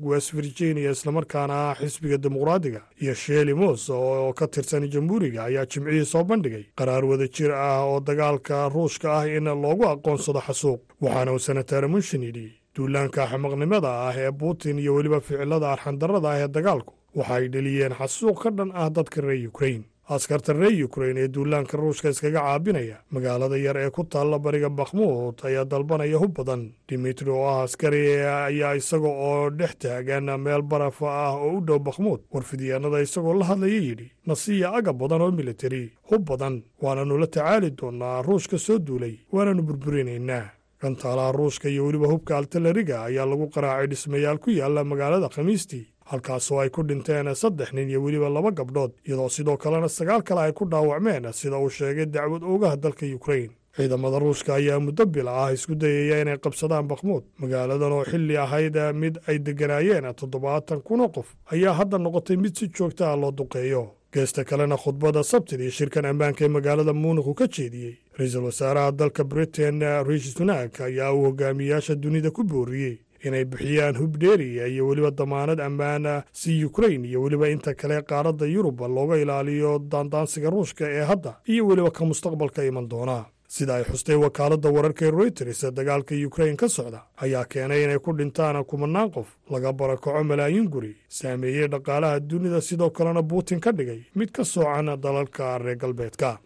[0.00, 6.04] west virginia islamarkaana ah xisbiga dimuqraadiga iyo sheli mos oo ka tirsan jamhuuriga ayaa jimcihii
[6.04, 6.64] soo bandhigay.
[6.78, 11.88] Qaraar wada jir ah oo dagaalka ruushka ah in loogu aqoonsado xasuuq waxaana uu senator
[11.88, 17.34] munshin yidhi duulaanka xamaqnimada ah ee putin iyo weliba ficilada arxandarrada ah ee dagaalku waxa
[17.38, 19.82] ay dheliyeen xasuuq ka dhan ah dadka reer yukrain
[20.16, 25.36] askarta reer yukrain ee duulaanka ruushka iskaga caabinaya magaalada yar ee ku taalla bariga bakhmuud
[25.48, 26.62] ayaa dalbanaya hub badan.
[26.88, 28.00] Dimitri oo ah askari
[28.48, 33.44] ayaa isaga oo dhex taagan meel barafa ah oo u dhow bakhmuud warfidyaanada isagoo la
[33.50, 38.78] hadlaya yidhi nasiya agab badan oo militari hub badan waananu la tacaali doonnaa ruushka soo
[38.78, 40.46] duulay waananu burburinaynaa.
[40.82, 46.60] Gantaalaha ruushka iyo weliba hubka altalariga ayaa lagu qaraacay dhismayaal ku yaalla magaalada khamiistii halkaasoo
[46.60, 50.52] ay ku dhinteen saddex nin iyo weliba laba gabdhood iyadoo sidoo kalena sagaal kale ay
[50.52, 55.52] ku dhaawacmeen sida uu sheegay dacwad oogaha dalka yukrain ciidamada ruushka ayaa muddo bila ah
[55.52, 61.28] isku dayaya inay qabsadaan bakhmuud magaaladan oo xilli ahayd mid ay degganaayeen toddobaatan kunoo qof
[61.52, 63.84] ayaa hadda noqotay mid si joogta ah loo duqeeyo.
[64.12, 67.94] Geesta kalena khudbadda sabtidii shirkan ammaanka ee magaalada munikhu ka jeediyey.
[68.18, 74.16] Ra'iisul wasaaraha dalka britain riishi sunak ayaa uu hogaamiyayaasha dunida ku booriyey inay bixiyaan hub
[74.20, 79.78] dheeriya iyo weliba damaanad ammaana si yukrain iyo weliba inta kale qaaradda yurub looga ilaaliyo
[79.78, 83.24] daandaansiga ruushka ee hadda iyo weliba ka mustaqbalka iman doona.
[83.50, 88.12] Sida ay xustay wakaaladda wararka ee royters dagaalka yukrain ka socda ayaa keenay inay ku
[88.12, 94.00] dhintaan kumanaan qof laga barakaco malaayiin guri saameeyey dhaqaalaha dunida sidoo kalena putin ka dhigay
[94.14, 96.38] mid ka soocan dalalka reer galbeedka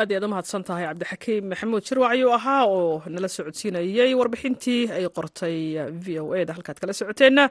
[0.00, 4.82] aad iy aad u mahadsan tahay cabdixakiim maxamuud jirwac ayuu ahaa oo nala socodsiinayey warbixintii
[4.96, 5.56] ay qortay
[6.04, 7.44] v o e da halkaad kala socoteenna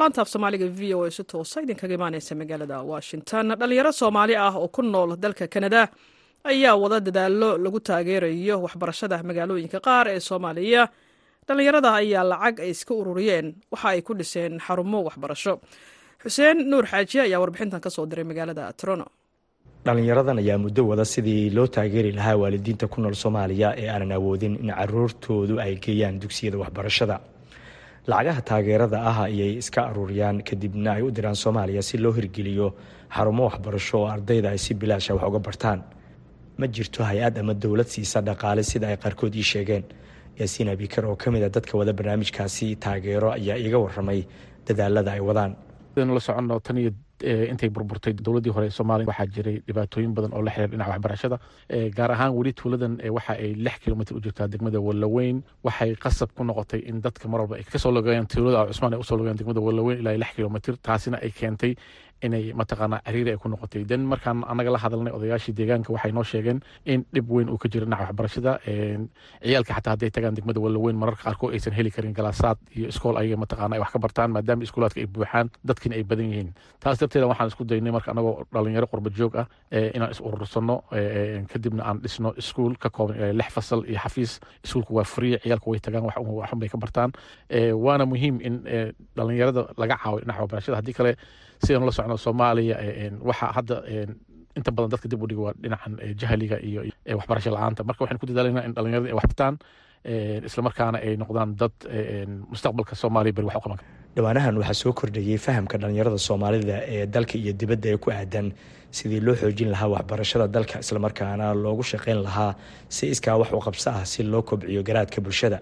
[0.00, 3.46] laanta af soomaaliga v o e si toosa idinkaga imaaneysa magaalada washington.
[3.60, 5.82] Dhalinyaro soomaali ah oo ku nool dalka kanada
[6.44, 10.82] ayaa wada dadaallo lagu taageerayo waxbarashada magaalooyinka qaar ee soomaaliya.
[11.46, 15.54] Dhallinyarada ayaa lacag ay iska ururiyeen waxa ay ku dhiseen xarumo waxbarasho.
[16.22, 19.08] Xuseen nuur xaaji ayaa warbixintan ka soo diray magaalada toronto
[19.84, 24.54] dhallinyaradan ayaa muddo wada sidii loo taageeri lahaa waalidiinta ku nool soomaaliya ee aanan awoodin
[24.62, 27.16] in caruurtoodu ay geeyaan dugsiyada waxbarashada.
[28.10, 32.68] Lacagaha taageerada ah ayay iska aruuriyaan kadibna ay u diraan soomaaliya si loo hirgeliyo
[33.16, 35.80] xarumo waxbarasho oo ardayda ay si bilaasha wax uga bartaan.
[36.58, 39.84] Ma jirto hay'ad ama dowlad siisa dhaqaale sida ay qaarkood ii sheegeen.
[40.38, 44.20] Yaasiin abikar oo ka mid a dadka wada barnaamijkaasi taageero ayaa iiga waramay
[44.66, 45.52] dadaalada ay wadaan
[47.22, 49.06] intay burburtay dowladdii hore ee soomaaliya.
[49.10, 51.38] Waxaa jiray dhibaatooyin badan oo la xiriir dhinaca waxbarashada
[51.96, 55.42] gaar ahaan weli tuuladan waxa ay lix kilomitr u jirtaa degmada wallaweyn.
[55.64, 59.00] Waxay qasab ku noqotay in dadka mar walba ay ka soo logayaan tuulada cusmaan ay
[59.00, 61.74] u soo logayaan degmada wallaweyn ilaa lix kilomitr taasina ay keentay
[62.22, 63.84] inay mataqaanaa cariiri ay ku noqotay.
[63.84, 67.68] Den markaan anaga la hadalnay odayaashii deegaanka waxay noo sheegeen in dhib weyn uu ka
[67.68, 68.52] jiro dhinaca waxbarashada
[69.42, 73.36] ciyaalka xataa hadday tagaan degmada wallaweyn mararka qaarkood aysan heli karin galaasaad iyo iskool ayaga
[73.44, 76.50] mataqaana ay wax ka bartaan maadaama iskuulaadka ay buuxaan dadkiina ay badan yihiin.
[76.82, 79.46] Taas darteeda waxaan isku daynay marka anagoo dhalinyaro qurba joog ah
[79.96, 80.76] inaan is urursano
[81.52, 84.40] kadibna aan dhisno iskuul ka kooban lix fasal iyo xafiis.
[84.64, 87.10] Iskuulku waa free ciyaalka way tagaan waxun bay ka bartaan.
[87.84, 88.54] Waana muhiim in
[89.16, 90.76] dhalinyarada laga caawiyo dhinaca waxbarashada.
[90.80, 91.12] Haddii kale
[91.64, 92.76] sidaan la socno soomaaliya
[93.28, 93.76] waxa hadda
[94.58, 96.80] inta badan dadka dib u dhiga waa dhinacan jahliga iyo
[97.18, 97.80] waxbarasho la'aanta.
[97.88, 99.54] Marka waxaan ku dadaalanaa in dhalinyarada ay wax bartaan
[100.48, 101.74] islamarkaana ay noqdaan dad
[102.52, 103.78] mustaqbalka soomaaliya beri wax u qaban
[104.16, 108.46] dhowaanahan waxaa soo kordhayey fahamka dhalinyarada soomaalida ee dalka iyo dibadda ee ku aadan
[108.98, 112.52] sidii loo xoojin lahaa waxbarashada dalka islamarkaana loogu shaqeyn lahaa
[112.96, 115.58] si iskaa wax u qabso ah si loo kobciyo garaadka bulshada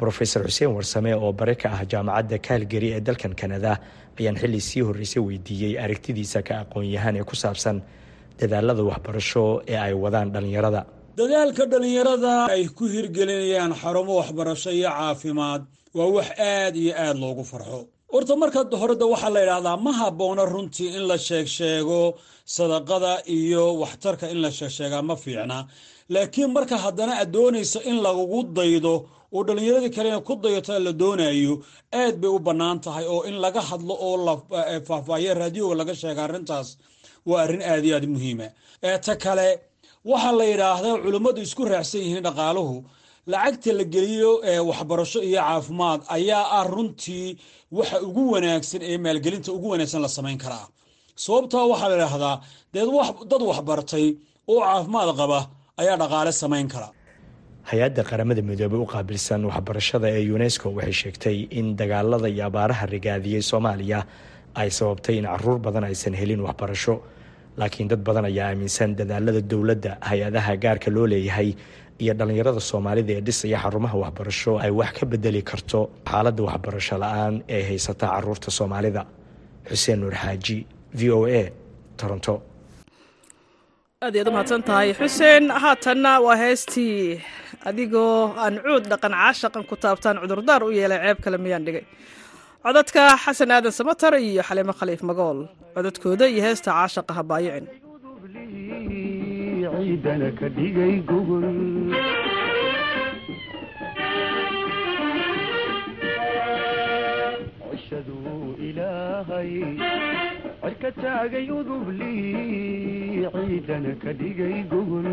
[0.00, 3.72] rofeor xuseen warsame oo bare ka ah jaamacadda kaalgari ee dalkan kanada
[4.18, 7.76] ayaan xilli sii horreysay weydiiyey aragtidiisa ka aqoon-yahaan ee ku saabsan
[8.40, 10.80] dadaalada waxbarasho ee ay wadaan dhallinyarada.
[11.20, 15.62] Dadaalka dhallinyarada ay ku hirgelinayaan xarumo waxbarasho iyo caafimaad
[15.98, 17.80] waa wax aad iyo aad loogu farxo.
[18.12, 22.00] Horta marka horeda waxaa la yidhaahdaa ma habboona runtii in la sheeg sheego
[22.56, 25.58] sadaqada iyo waxtarka in la sheegsheegaa ma fiicna.
[26.14, 28.94] Laakiin marka haddana aad doonayso in lagugu daydo
[29.34, 31.54] oo dhallinyaradii kalena ku dayato la doonayo
[32.00, 34.34] aad bay u bannaan tahay oo in laga hadlo oo la
[34.88, 36.68] faahfaahiya raadiyoga laga sheega arrintaas
[37.28, 38.48] waa arrin aad iyo aad muhiima
[39.06, 39.48] ta kale
[40.10, 42.76] waxaa la yidhaahdaa culummadu isku raacsan yihiin dhaqaaluhu.
[43.32, 44.30] Lacagta la geliyo
[44.68, 47.28] waxbarasho iyo caafimaad ayaa ah runtii
[47.78, 50.66] waxa ugu wanaagsan ee maalgelinta ugu wanaagsan la samayn karaa.
[51.24, 52.36] Sababtaa waxaa la idhaahdaa
[52.74, 52.88] deed
[53.30, 54.06] dad waxbartay
[54.52, 55.38] oo caafimaad qaba
[55.80, 56.88] ayaa dhaqaale samayn kara
[57.70, 63.42] hay'adda qaramada midoobey u qaabilsan waxbarashada ee unesco waxay sheegtay in dagaalada iyo abaaraha rigaadiyey
[63.50, 64.00] soomaaliya
[64.60, 66.94] ay sababtay in carruur badan aysan helin waxbarasho.
[67.60, 71.50] Laakiin dad badan ayaa aaminsan dadaalada dowladda hay'adaha gaarka loo leeyahay
[72.02, 77.34] iyo dhallinyarada soomaalida ee dhisaya xarumaha waxbarasho ay wax ka bedeli karto xaaladda waxbarasho la'aan
[77.56, 79.02] ee haysata carruurta soomaalida.
[79.68, 80.56] Xuseen nuur xaaji
[80.98, 81.42] v o a
[82.00, 82.34] toronto.
[84.04, 87.20] Aad iyaad u mahadsan tahay xuseen haatanna waa heestii
[87.68, 91.84] adigoo aan cuud dhaqan caashaqan ku taabtaan cudurdaar u yeelay ceeb kale miyaan dhigay.
[92.64, 95.38] Codadka xasan aadan samatar iyo xaliimo khaliif magool.
[95.74, 97.66] Codadkooda iyo heesta caashaqa habaayicin
[99.76, 101.46] ciidana ka dhigay gogol
[107.70, 109.52] cishaduu ilaahay
[110.62, 112.12] cirka taagay udubli
[113.34, 115.08] ciidana ka dhigay gogol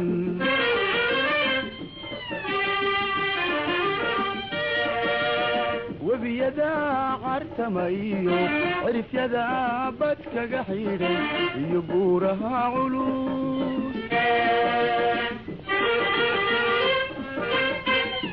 [6.07, 8.37] webiyadaa cartamayo
[8.83, 11.17] cirifyadaa badkaga xidhay
[11.63, 13.95] iyo buuraha culus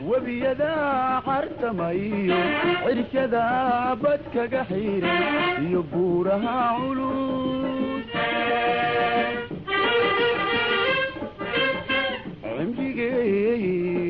[0.09, 2.39] webiyadaa cartamayo
[2.85, 5.25] cirifyadaa badkaga xidhay
[5.67, 8.07] iyo buuraha culus
[12.81, 14.10] cimrigeed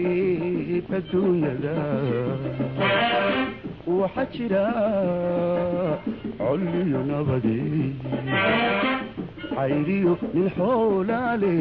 [0.99, 1.74] adduunyada
[4.01, 4.64] waxaa jira
[6.38, 7.59] colliyo nabade
[9.55, 11.55] cayriyo nin xoolaale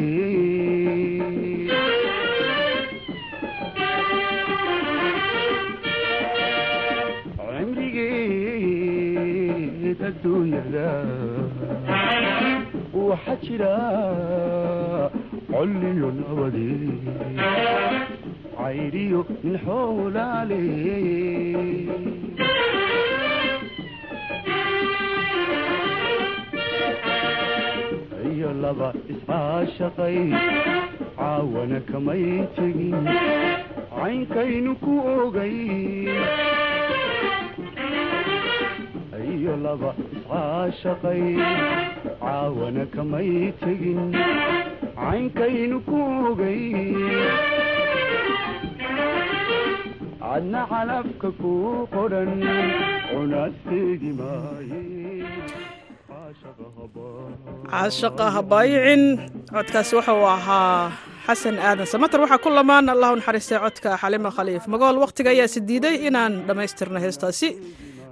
[13.08, 13.72] waxaa jira
[15.50, 16.68] colliyo nabade
[18.60, 20.60] cayriyo nin xoolaale
[28.32, 30.16] iyo laba iscaashaqay
[31.18, 32.24] caawana kamay
[32.56, 33.04] tegin
[33.96, 34.92] caynkaynu ku
[35.24, 35.56] ogay
[39.34, 41.22] iyo laba iscaashaqay
[42.22, 43.30] caawana kamay
[43.62, 44.00] tegin
[45.00, 45.96] caynkaynu ku
[46.30, 46.62] ogay
[57.72, 59.02] caashaqa habaayicin
[59.54, 60.90] codkaasi waxa uu ahaa
[61.26, 64.96] xasan aadan samatar waxaa ku lamaan allah u naxariistay codka xalima khaliif magool.
[65.04, 67.48] Wakhtiga ayaa si diiday inaan dhammaystirno heestaasi.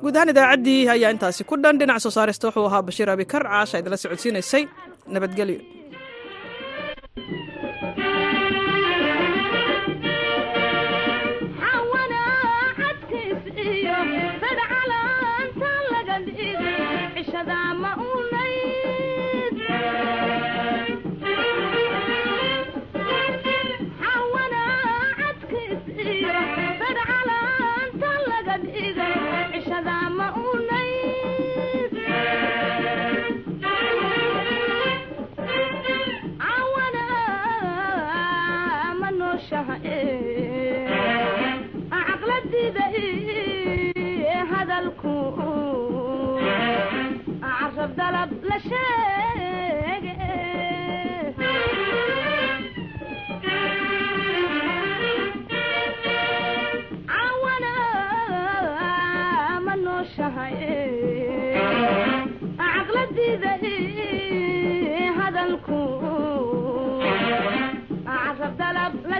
[0.02, 1.74] Guud ahaan idaacaddii ayaa intaasi ku dhan.
[1.80, 4.62] Dhinac soo saarista wuxuu ahaa bashiir abikar caasha idinla socodsiinaysay.
[5.14, 5.58] Nabadgelyo